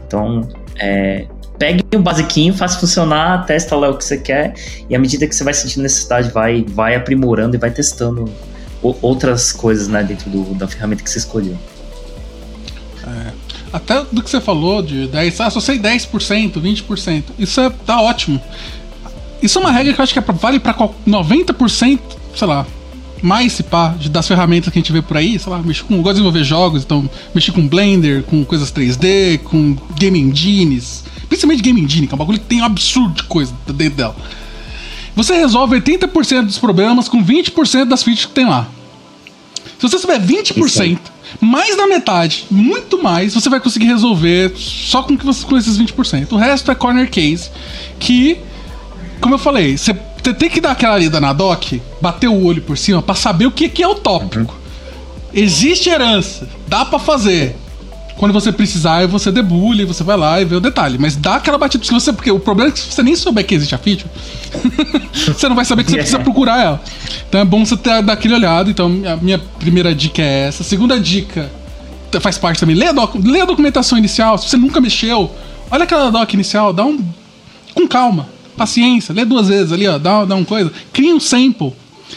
[0.06, 0.48] Então,
[0.78, 1.26] é,
[1.60, 4.54] pegue o basiquinho, faça funcionar, testa lá o que você quer,
[4.88, 8.24] e à medida que você vai sentindo necessidade, vai, vai aprimorando e vai testando
[8.82, 11.54] outras coisas né, dentro do, da ferramenta que você escolheu.
[13.06, 13.32] É,
[13.74, 18.00] até do que você falou de 10, ah, só sei 10%, 20%, isso é, tá
[18.00, 18.40] ótimo.
[19.42, 22.00] Isso é uma regra que eu acho que é pra, vale para 90%,
[22.34, 22.66] sei lá,
[23.20, 25.96] mais se pá, das ferramentas que a gente vê por aí, sei lá, mexer com,
[25.96, 31.62] gosto de desenvolver jogos, então mexer com Blender, com coisas 3D, com game engines, principalmente
[31.62, 34.16] game engine, que é um bagulho que tem um absurdo de coisa dentro dela.
[35.16, 38.68] Você resolve 80% dos problemas com 20% das features que tem lá.
[39.78, 40.98] Se você tiver 20%,
[41.40, 45.78] mais da metade, muito mais, você vai conseguir resolver só com, que você, com esses
[45.78, 46.32] 20%.
[46.32, 47.50] O resto é corner case,
[47.98, 48.36] que,
[49.22, 52.60] como eu falei, você você tem que dar aquela lida na doc, bater o olho
[52.60, 54.54] por cima para saber o que, que é o tópico.
[55.32, 57.56] Existe herança, dá para fazer.
[58.20, 60.98] Quando você precisar, você debulha, você vai lá e vê o detalhe.
[60.98, 63.46] Mas dá aquela batida se você, porque o problema é que se você nem souber
[63.46, 64.10] que existe a feature,
[65.26, 66.82] você não vai saber que você precisa procurar ela.
[67.26, 68.68] Então é bom você ter, dar aquele olhado.
[68.68, 70.62] Então, a minha primeira dica é essa.
[70.62, 71.50] Segunda dica
[72.20, 72.76] faz parte também.
[72.76, 74.36] Lê a, doc, lê a documentação inicial.
[74.36, 75.34] Se você nunca mexeu,
[75.70, 77.02] olha aquela doc inicial, dá um.
[77.72, 80.70] com calma paciência, lê duas vezes ali, ó, dá, dá uma coisa.
[80.92, 81.72] Cria um sample.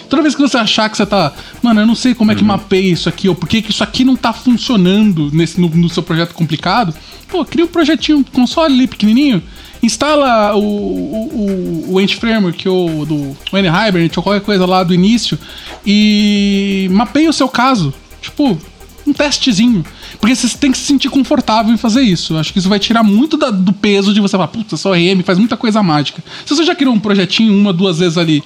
[0.10, 1.34] Toda vez que você achar que você tá.
[1.62, 2.48] Mano, eu não sei como é que uhum.
[2.48, 6.04] mapeia isso aqui, ou por que isso aqui não tá funcionando nesse, no, no, seu
[6.04, 6.94] projeto complicado.
[7.28, 9.42] Pô, cria um projetinho, console ali pequenininho.
[9.82, 13.16] Instala o, o, o, o Ent Framework ou do
[13.52, 15.38] o Hibernate ou qualquer coisa lá do início
[15.86, 17.94] e mapeia o seu caso.
[18.22, 18.58] Tipo,
[19.06, 19.86] um testezinho.
[20.20, 22.38] Porque você tem que se sentir confortável em fazer isso.
[22.38, 25.22] Acho que isso vai tirar muito da, do peso de você falar, putz, só RM
[25.24, 26.24] faz muita coisa mágica.
[26.46, 28.44] Se você já criou um projetinho uma, duas vezes ali,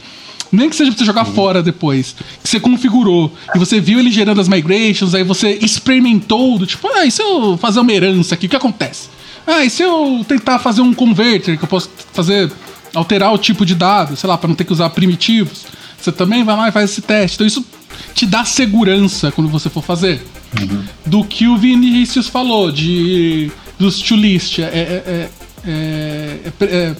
[0.51, 1.33] nem que seja pra você jogar uhum.
[1.33, 6.57] fora depois, que você configurou, e você viu ele gerando as migrations, aí você experimentou,
[6.57, 9.09] do tipo, ah, e se eu fazer uma herança aqui, o que acontece?
[9.45, 12.51] Ah, e se eu tentar fazer um converter, que eu posso fazer,
[12.93, 15.65] alterar o tipo de dado, sei lá, para não ter que usar primitivos.
[15.99, 17.35] Você também vai lá e faz esse teste.
[17.35, 17.65] Então isso
[18.13, 20.21] te dá segurança quando você for fazer.
[20.59, 20.83] Uhum.
[21.05, 24.59] Do que o Vinícius falou, de dos to list.
[24.59, 25.29] É, é,
[25.65, 26.15] é,
[26.61, 26.95] é,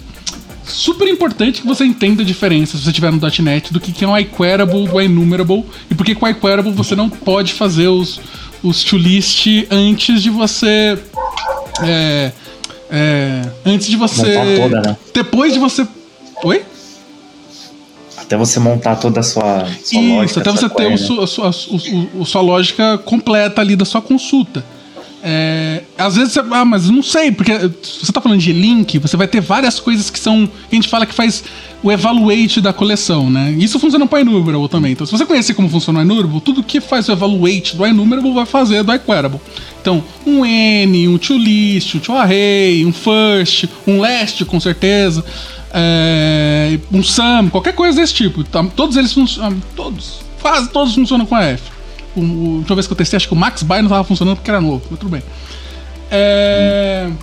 [0.67, 4.07] super importante que você entenda a diferença, se você tiver no .NET, do que é
[4.07, 8.19] um iQueryable do enumerable e por que com o iQueryable você não pode fazer os,
[8.61, 10.97] os to list antes de você.
[11.83, 12.31] É,
[12.89, 14.57] é, antes de você.
[14.57, 14.97] Toda, né?
[15.13, 15.87] Depois de você.
[16.43, 16.63] Oi?
[18.17, 20.39] Até você montar toda a sua, sua Isso, lógica.
[20.41, 24.65] Até você ter o, a, sua, a, sua lógica completa ali da sua consulta.
[25.29, 26.39] É, às vezes você.
[26.39, 30.09] Ah, mas não sei, porque você está falando de link, você vai ter várias coisas
[30.09, 30.49] que são.
[30.71, 31.43] a gente fala que faz
[31.83, 33.53] o evaluate da coleção, né?
[33.57, 34.93] Isso funciona para o enumerable também.
[34.93, 38.33] Então, se você conhecer como funciona o enumerable, tudo que faz o evaluate do enumerable
[38.33, 39.41] vai fazer do equerable.
[39.81, 45.25] Então, um N, um toList, um toArray, um first, um last, com certeza
[45.73, 48.43] é, um SAM, qualquer coisa desse tipo.
[48.45, 49.61] Tá, todos eles funcionam.
[49.75, 50.19] Todos.
[50.41, 51.76] Quase todos funcionam com a F.
[52.17, 54.37] O, o, última vez que eu testei, acho que o Max Buy não estava funcionando
[54.37, 55.23] porque era novo, mas tudo bem.
[56.09, 57.13] É, hum.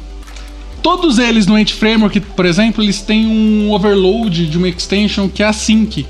[0.82, 5.42] Todos eles no Ant Framework, por exemplo, eles têm um overload de uma extension que
[5.42, 6.06] é a Sync.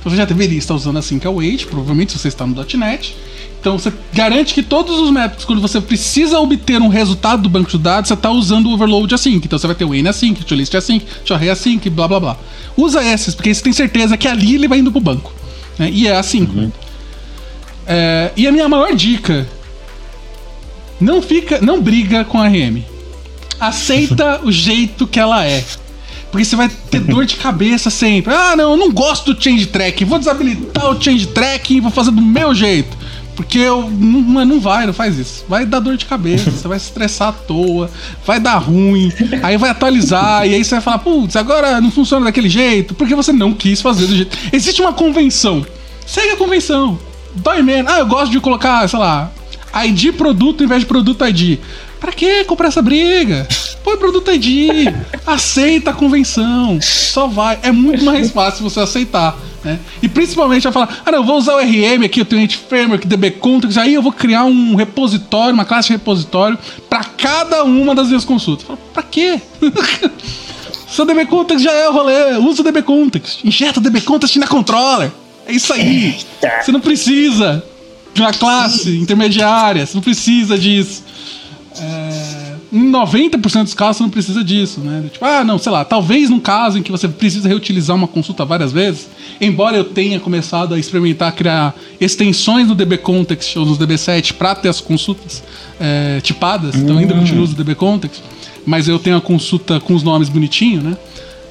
[0.00, 3.14] Então você já deveria estar usando a Sync Await, provavelmente se você está no .NET.
[3.60, 7.70] Então você garante que todos os métodos, quando você precisa obter um resultado do banco
[7.70, 9.44] de dados, você está usando o overload async.
[9.44, 12.20] Então você vai ter o n async, o list async, o array async, blá blá
[12.20, 12.36] blá.
[12.76, 15.32] Usa esses, porque você tem certeza que ali ele vai indo pro banco.
[15.78, 15.90] Né?
[15.90, 16.42] E é assim.
[16.42, 16.72] Uhum.
[17.86, 19.46] É, e a minha maior dica:
[21.00, 22.82] não fica, não briga com a RM.
[23.60, 25.64] Aceita o jeito que ela é.
[26.30, 28.32] Porque você vai ter dor de cabeça sempre.
[28.32, 30.04] Ah, não, eu não gosto do change track.
[30.04, 32.96] Vou desabilitar o change track e vou fazer do meu jeito.
[33.36, 35.44] Porque eu, não, não vai, não faz isso.
[35.48, 37.90] Vai dar dor de cabeça, você vai se estressar à toa,
[38.24, 39.12] vai dar ruim,
[39.42, 43.14] aí vai atualizar, e aí você vai falar, putz, agora não funciona daquele jeito, porque
[43.14, 44.36] você não quis fazer do jeito.
[44.52, 45.66] Existe uma convenção.
[46.06, 46.98] Segue a convenção.
[47.34, 47.92] Dói menos.
[47.92, 49.30] Ah, eu gosto de colocar, sei lá,
[49.84, 51.58] ID produto em vez de produto ID.
[51.98, 53.48] Pra que comprar essa briga?
[53.82, 54.92] Põe produto ID,
[55.26, 57.58] aceita a convenção, só vai.
[57.62, 59.36] É muito mais fácil você aceitar.
[59.64, 59.78] Né?
[60.02, 62.56] E principalmente vai falar: ah, não, eu vou usar o RM aqui, eu tenho Ant
[62.68, 66.58] Framework, DB Context, aí eu vou criar um repositório, uma classe de repositório
[66.90, 68.66] para cada uma das minhas consultas.
[68.66, 69.40] Falo, pra quê?
[70.88, 74.36] Seu DB Context já é o rolê, usa o DB Context, injeta o DB Context
[74.36, 75.10] na controller.
[75.46, 76.16] É isso aí.
[76.62, 77.62] Você não precisa
[78.14, 81.02] de uma classe intermediária, você não precisa disso.
[81.76, 82.54] É...
[82.72, 85.08] em 90% dos casos você não precisa disso, né?
[85.12, 88.44] Tipo, ah, não, sei lá, talvez num caso em que você precisa reutilizar uma consulta
[88.44, 89.08] várias vezes,
[89.40, 94.54] embora eu tenha começado a experimentar criar extensões no DB Context ou nos DB7 para
[94.54, 95.42] ter as consultas
[95.80, 98.22] é, tipadas, então ainda continuo usando DB Context,
[98.64, 100.96] mas eu tenho a consulta com os nomes bonitinho, né?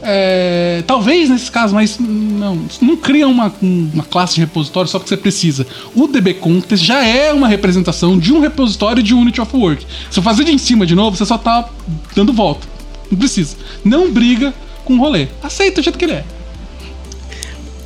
[0.06, 5.10] É, talvez nesses casos, mas não, não cria uma, uma classe de repositório só porque
[5.10, 5.66] você precisa.
[5.95, 9.86] O DB Contest já é uma representação de um repositório de Unity of Work.
[10.12, 11.70] Se eu fazer de em cima de novo, você só tá
[12.16, 12.68] dando volta.
[13.10, 13.56] Não precisa.
[13.84, 15.28] Não briga com o rolê.
[15.41, 16.26] Aceita o jeito que ele é.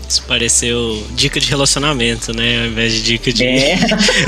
[0.07, 2.61] Isso pareceu dica de relacionamento, né?
[2.61, 3.43] Ao invés de dica de.
[3.43, 3.77] É.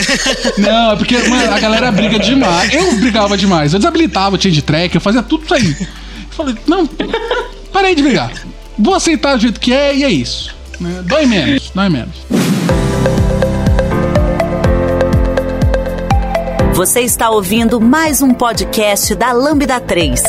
[0.60, 2.74] Não, é porque mano, a galera briga demais.
[2.74, 3.72] Eu brigava demais.
[3.72, 5.76] Eu desabilitava o change track, eu fazia tudo isso aí.
[5.80, 5.88] Eu
[6.32, 6.88] falei, não,
[7.72, 8.32] parei de brigar.
[8.78, 10.56] Vou aceitar do jeito que é e é isso.
[10.80, 11.02] Né?
[11.06, 12.16] Dói menos, dói menos.
[16.74, 20.24] Você está ouvindo mais um podcast da Lambda 3.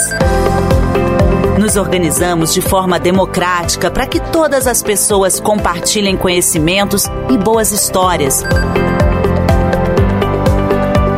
[1.60, 8.42] Nos organizamos de forma democrática para que todas as pessoas compartilhem conhecimentos e boas histórias.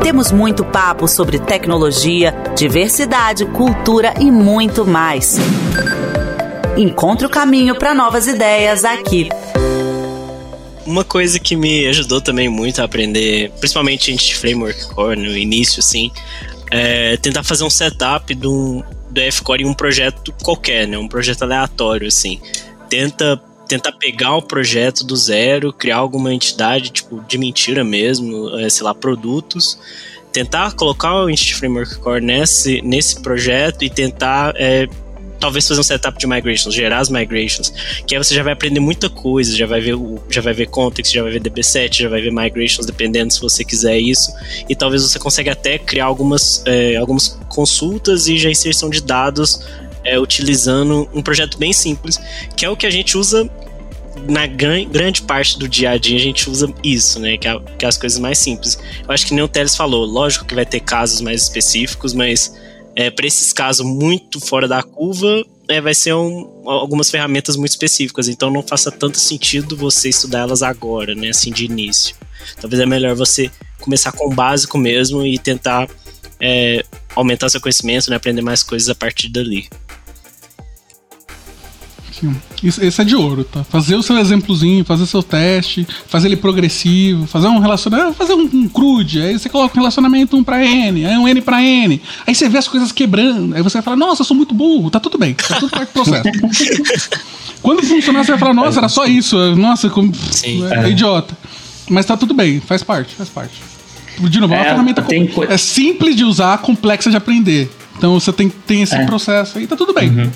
[0.03, 5.39] Temos muito papo sobre tecnologia, diversidade, cultura e muito mais.
[6.77, 9.29] Encontre o caminho para novas ideias aqui.
[10.87, 15.81] Uma coisa que me ajudou também muito a aprender, principalmente em Framework Core no início,
[15.81, 16.11] assim,
[16.71, 20.97] é tentar fazer um setup do, do F-Core em um projeto qualquer, né?
[20.97, 22.41] Um projeto aleatório, assim.
[22.89, 28.69] Tenta tentar pegar o projeto do zero, criar alguma entidade, tipo, de mentira mesmo, é,
[28.69, 29.79] sei lá, produtos,
[30.33, 34.89] tentar colocar o Entity Framework Core nesse, nesse projeto e tentar é,
[35.43, 37.73] talvez fazer um setup de migrations, gerar as migrations,
[38.07, 39.97] que aí você já vai aprender muita coisa, já vai ver
[40.31, 43.65] já vai ver context, já vai ver DB7, já vai ver migrations, dependendo se você
[43.65, 44.33] quiser isso,
[44.69, 49.67] e talvez você consiga até criar algumas, é, algumas consultas e já inserção de dados
[50.05, 52.21] é, utilizando um projeto bem simples,
[52.57, 53.51] que é o que a gente usa
[54.29, 57.37] na gran, grande parte do dia a dia a gente usa isso, né?
[57.37, 58.79] Que é, que é as coisas mais simples.
[59.03, 62.55] Eu acho que nem o Teles falou, lógico que vai ter casos mais específicos, mas
[62.95, 67.71] é, para esses casos muito fora da curva, é, vai ser um, algumas ferramentas muito
[67.71, 72.15] específicas, então não faça tanto sentido você estudar elas agora, né, assim, de início.
[72.61, 75.89] Talvez é melhor você começar com o básico mesmo e tentar
[76.41, 76.85] é,
[77.15, 79.69] aumentar seu conhecimento, né, aprender mais coisas a partir dali.
[82.63, 83.65] Isso, esse é de ouro, tá?
[83.65, 88.49] Fazer o seu exemplozinho, fazer seu teste, fazer ele progressivo, fazer um relacionamento, fazer um,
[88.53, 92.01] um crude, aí você coloca um relacionamento 1 para N, aí um N para N,
[92.27, 94.91] aí você vê as coisas quebrando, aí você vai falar, nossa, eu sou muito burro,
[94.91, 96.23] tá tudo bem, tá tudo parte do processo.
[97.63, 100.13] Quando funcionar, você vai falar, nossa, era só isso, nossa, como,
[100.43, 101.37] é, é idiota.
[101.89, 103.55] Mas tá tudo bem, faz parte, faz parte.
[104.19, 105.05] De novo, é uma é, ferramenta
[105.49, 107.71] é simples de usar, complexa de aprender.
[107.97, 109.05] Então você tem, tem esse é.
[109.05, 110.11] processo aí, tá tudo bem.
[110.11, 110.31] Uhum.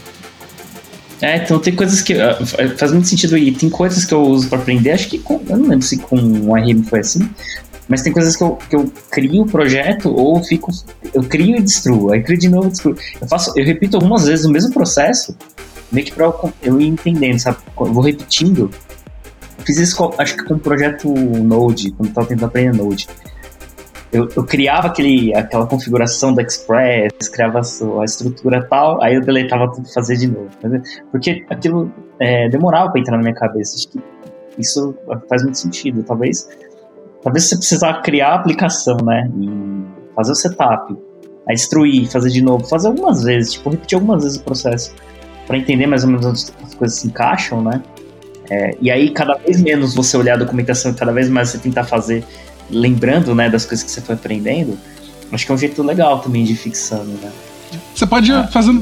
[1.20, 2.14] É, então tem coisas que.
[2.14, 4.92] Uh, faz muito sentido e tem coisas que eu uso para aprender.
[4.92, 7.28] Acho que com, eu não lembro se com o RM foi assim.
[7.88, 10.70] Mas tem coisas que eu, que eu crio o projeto ou fico.
[11.14, 12.12] Eu crio e destruo.
[12.12, 12.96] Aí crio de novo e destruo.
[13.20, 15.36] Eu, faço, eu repito algumas vezes o mesmo processo,
[15.90, 17.58] meio que pra eu, eu ir entendendo, sabe?
[17.78, 18.70] Eu vou repetindo.
[19.58, 23.06] Eu fiz isso, acho que com o projeto Node, quando eu tava tentando aprender Node
[24.16, 29.20] eu, eu, criava aquele, aquela configuração do Express, criava a, a estrutura tal, aí eu
[29.20, 30.48] deletava tudo e fazia de novo.
[31.10, 33.76] Porque aquilo é, demorava para entrar na minha cabeça.
[33.76, 34.00] Acho que
[34.58, 34.94] isso
[35.28, 36.02] faz muito sentido.
[36.02, 36.48] Talvez,
[37.22, 39.30] talvez você precisar criar a aplicação, né?
[39.38, 40.96] E fazer o setup,
[41.46, 44.94] aí destruir, fazer de novo, fazer algumas vezes, tipo, repetir algumas vezes o processo
[45.46, 47.82] para entender mais ou menos onde as coisas se encaixam, né?
[48.50, 51.84] É, e aí, cada vez menos você olhar a documentação, cada vez mais você tentar
[51.84, 52.24] fazer
[52.70, 54.78] lembrando, né, das coisas que você foi aprendendo,
[55.32, 57.30] acho que é um jeito legal também de fixando, né?
[57.94, 58.46] Você pode ah.
[58.46, 58.72] fazer.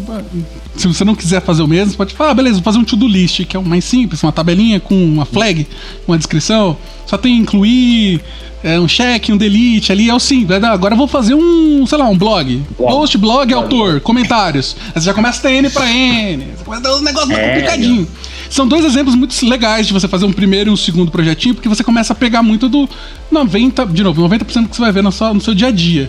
[0.77, 2.85] Se você não quiser fazer o mesmo, você pode falar, ah, beleza, vou fazer um
[2.85, 5.67] to-do list, que é o mais simples, uma tabelinha com uma flag,
[6.07, 6.77] uma descrição.
[7.07, 8.21] Só tem incluir
[8.63, 10.63] é, um check, um delete ali, é o simples.
[10.65, 12.63] Agora eu vou fazer um, sei lá, um blog.
[12.77, 12.93] blog.
[12.93, 14.77] Post, blog, blog, autor, comentários.
[14.95, 16.45] Aí você já começa a ter N pra N.
[16.57, 18.09] Você começa a dar uns negócios é, complicadinhos.
[18.55, 21.69] São dois exemplos muito legais de você fazer um primeiro e um segundo projetinho, porque
[21.69, 22.89] você começa a pegar muito do
[23.29, 26.09] 90, de novo, 90% que você vai ver no seu, no seu dia a dia.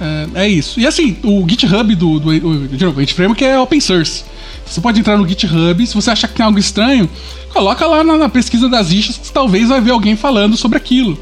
[0.00, 0.80] É, é, isso.
[0.80, 4.24] E assim, o GitHub do, do, do novo, Framework é open source.
[4.64, 7.06] Você pode entrar no GitHub, se você achar que tem algo estranho,
[7.52, 11.18] coloca lá na, na pesquisa das issues que talvez vai ver alguém falando sobre aquilo.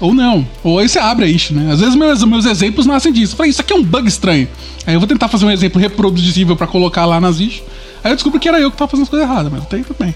[0.00, 0.46] Ou não.
[0.62, 1.72] Ou aí você abre a issue, né?
[1.72, 3.32] Às vezes meus, meus exemplos nascem disso.
[3.32, 4.48] Eu falei, isso aqui é um bug estranho.
[4.86, 7.64] Aí eu vou tentar fazer um exemplo reproduzível para colocar lá nas issues.
[8.02, 9.96] Aí eu descubro que era eu que tava fazendo as coisas erradas, mas tem tudo
[9.98, 10.14] bem.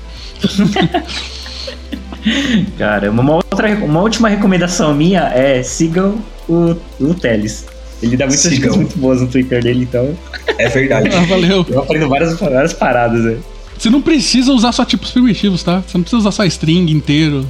[2.77, 6.17] Cara, uma, outra, uma última recomendação minha é sigam
[6.49, 7.65] o, o Teles.
[8.03, 10.17] Ele dá muitas dicas muito boas no Twitter dele, então.
[10.59, 11.11] É verdade.
[11.17, 11.65] Ah, valeu.
[11.69, 13.39] Eu aprendo várias, várias paradas, né?
[13.79, 15.83] Você não precisa usar só tipos primitivos, tá?
[15.87, 17.49] Você não precisa usar só string inteiro,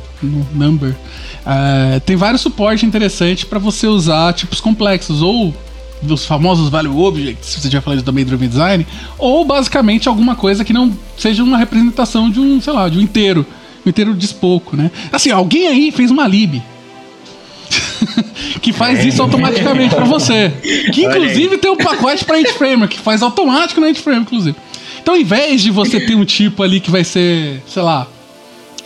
[0.52, 0.90] number.
[0.90, 5.54] Uh, tem vários suportes interessantes para você usar tipos complexos, ou
[6.02, 8.86] os famosos value objects, se você já falou também do Driven Design,
[9.18, 13.00] ou basicamente alguma coisa que não seja uma representação de um, sei lá, de um
[13.00, 13.46] inteiro.
[13.84, 14.90] Um inteiro diz pouco, né?
[15.12, 16.62] Assim, alguém aí fez uma lib.
[18.60, 20.52] que faz isso automaticamente para você.
[20.92, 24.56] Que inclusive tem um pacote para Framer que faz automático no Framer, inclusive.
[25.00, 28.08] Então, ao invés de você ter um tipo ali que vai ser, sei lá,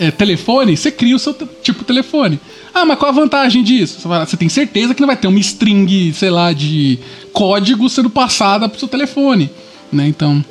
[0.01, 2.40] é, telefone, você cria o seu tipo telefone.
[2.72, 4.01] Ah, mas qual a vantagem disso?
[4.09, 6.98] Você tem certeza que não vai ter uma string, sei lá, de
[7.34, 9.51] código sendo passada pro seu telefone,
[9.92, 10.09] né?
[10.09, 10.42] Então,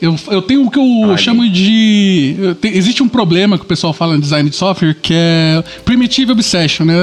[0.00, 2.34] eu, eu tenho o que eu chamo de.
[2.62, 6.86] existe um problema que o pessoal fala no design de software que é primitive obsession,
[6.86, 6.96] né?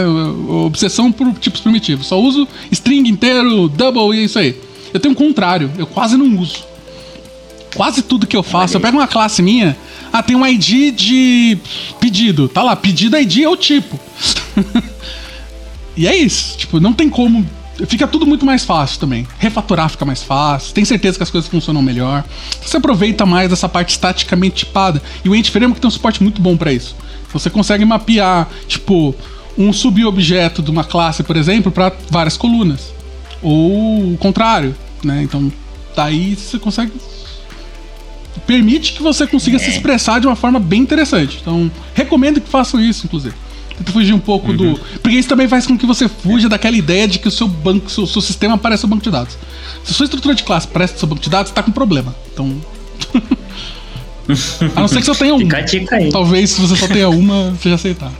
[0.65, 2.07] Obsessão por tipos primitivos.
[2.07, 4.55] Só uso string inteiro, double e é isso aí.
[4.91, 6.71] Eu tenho o contrário, eu quase não uso
[7.75, 8.75] quase tudo que eu faço.
[8.75, 9.75] Eu pego uma classe minha,
[10.11, 11.57] ah, tem um ID de
[11.99, 12.47] pedido.
[12.49, 13.99] Tá lá, pedido ID é o tipo.
[15.95, 16.57] e é isso.
[16.57, 17.45] Tipo, não tem como.
[17.87, 19.25] Fica tudo muito mais fácil também.
[19.39, 20.73] Refatorar fica mais fácil.
[20.73, 22.23] Tem certeza que as coisas funcionam melhor.
[22.61, 25.01] Você aproveita mais essa parte estaticamente tipada.
[25.23, 26.95] E o Ent Framework tem um suporte muito bom para isso.
[27.31, 29.15] Você consegue mapear, tipo,
[29.57, 32.93] um subobjeto de uma classe, por exemplo, para várias colunas.
[33.41, 35.23] Ou o contrário, né?
[35.23, 35.51] Então,
[35.95, 36.91] daí você consegue
[38.39, 39.59] permite que você consiga é.
[39.59, 41.39] se expressar de uma forma bem interessante.
[41.41, 43.35] Então, recomendo que façam isso, inclusive.
[43.77, 44.57] Tenta fugir um pouco uhum.
[44.57, 44.79] do.
[45.01, 47.89] Porque isso também faz com que você fuja daquela ideia de que o seu banco,
[47.89, 49.37] seu, seu sistema parece o banco de dados.
[49.83, 51.71] Se a sua estrutura de classe parece o seu banco de dados, você tá com
[51.71, 52.15] problema.
[52.33, 52.55] Então.
[54.75, 55.39] a não ser que você tenha um.
[55.39, 56.09] Fica a dica aí.
[56.11, 58.11] Talvez se você só tenha uma, você já aceitar.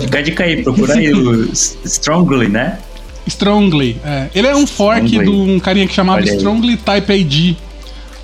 [0.00, 1.52] Fica a dica aí, procura aí o
[1.84, 2.78] Strongly, né?
[3.26, 4.28] Strongly, é.
[4.34, 5.30] Ele é um fork Strongly.
[5.30, 7.56] de um carinha que chamava Strongly Type ID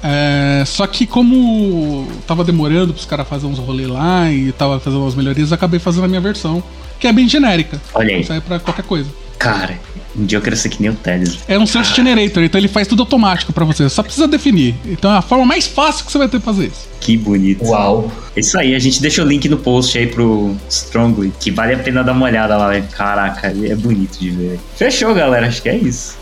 [0.02, 5.02] é, só que como tava demorando pros caras fazer uns rolês lá e tava fazendo
[5.02, 6.62] umas melhorias, acabei fazendo a minha versão,
[6.98, 7.80] que é bem genérica.
[7.94, 8.24] Olha aí.
[8.24, 9.08] Sai pra qualquer coisa.
[9.38, 9.80] Cara,
[10.14, 11.38] um dia eu quero ser que nem o Teles.
[11.48, 13.88] É um search generator, então ele faz tudo automático para você.
[13.88, 14.74] Só precisa definir.
[14.84, 16.86] Então é a forma mais fácil que você vai ter pra fazer isso.
[17.00, 17.64] Que bonito.
[17.64, 18.12] Uau.
[18.36, 21.72] É isso aí, a gente deixa o link no post aí pro Strongly, que vale
[21.72, 22.78] a pena dar uma olhada lá.
[22.82, 24.60] Caraca, é bonito de ver.
[24.76, 25.46] Fechou, galera.
[25.46, 26.18] Acho que é isso.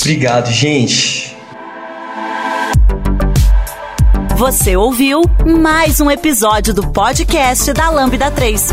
[0.00, 1.35] Obrigado, gente.
[4.36, 8.68] Você ouviu mais um episódio do podcast da Lambda 3.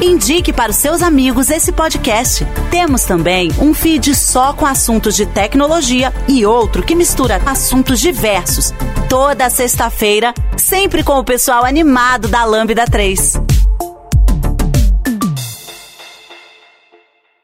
[0.00, 2.46] Indique para os seus amigos esse podcast.
[2.70, 8.72] Temos também um feed só com assuntos de tecnologia e outro que mistura assuntos diversos.
[9.06, 13.57] Toda sexta-feira, sempre com o pessoal animado da Lambda 3.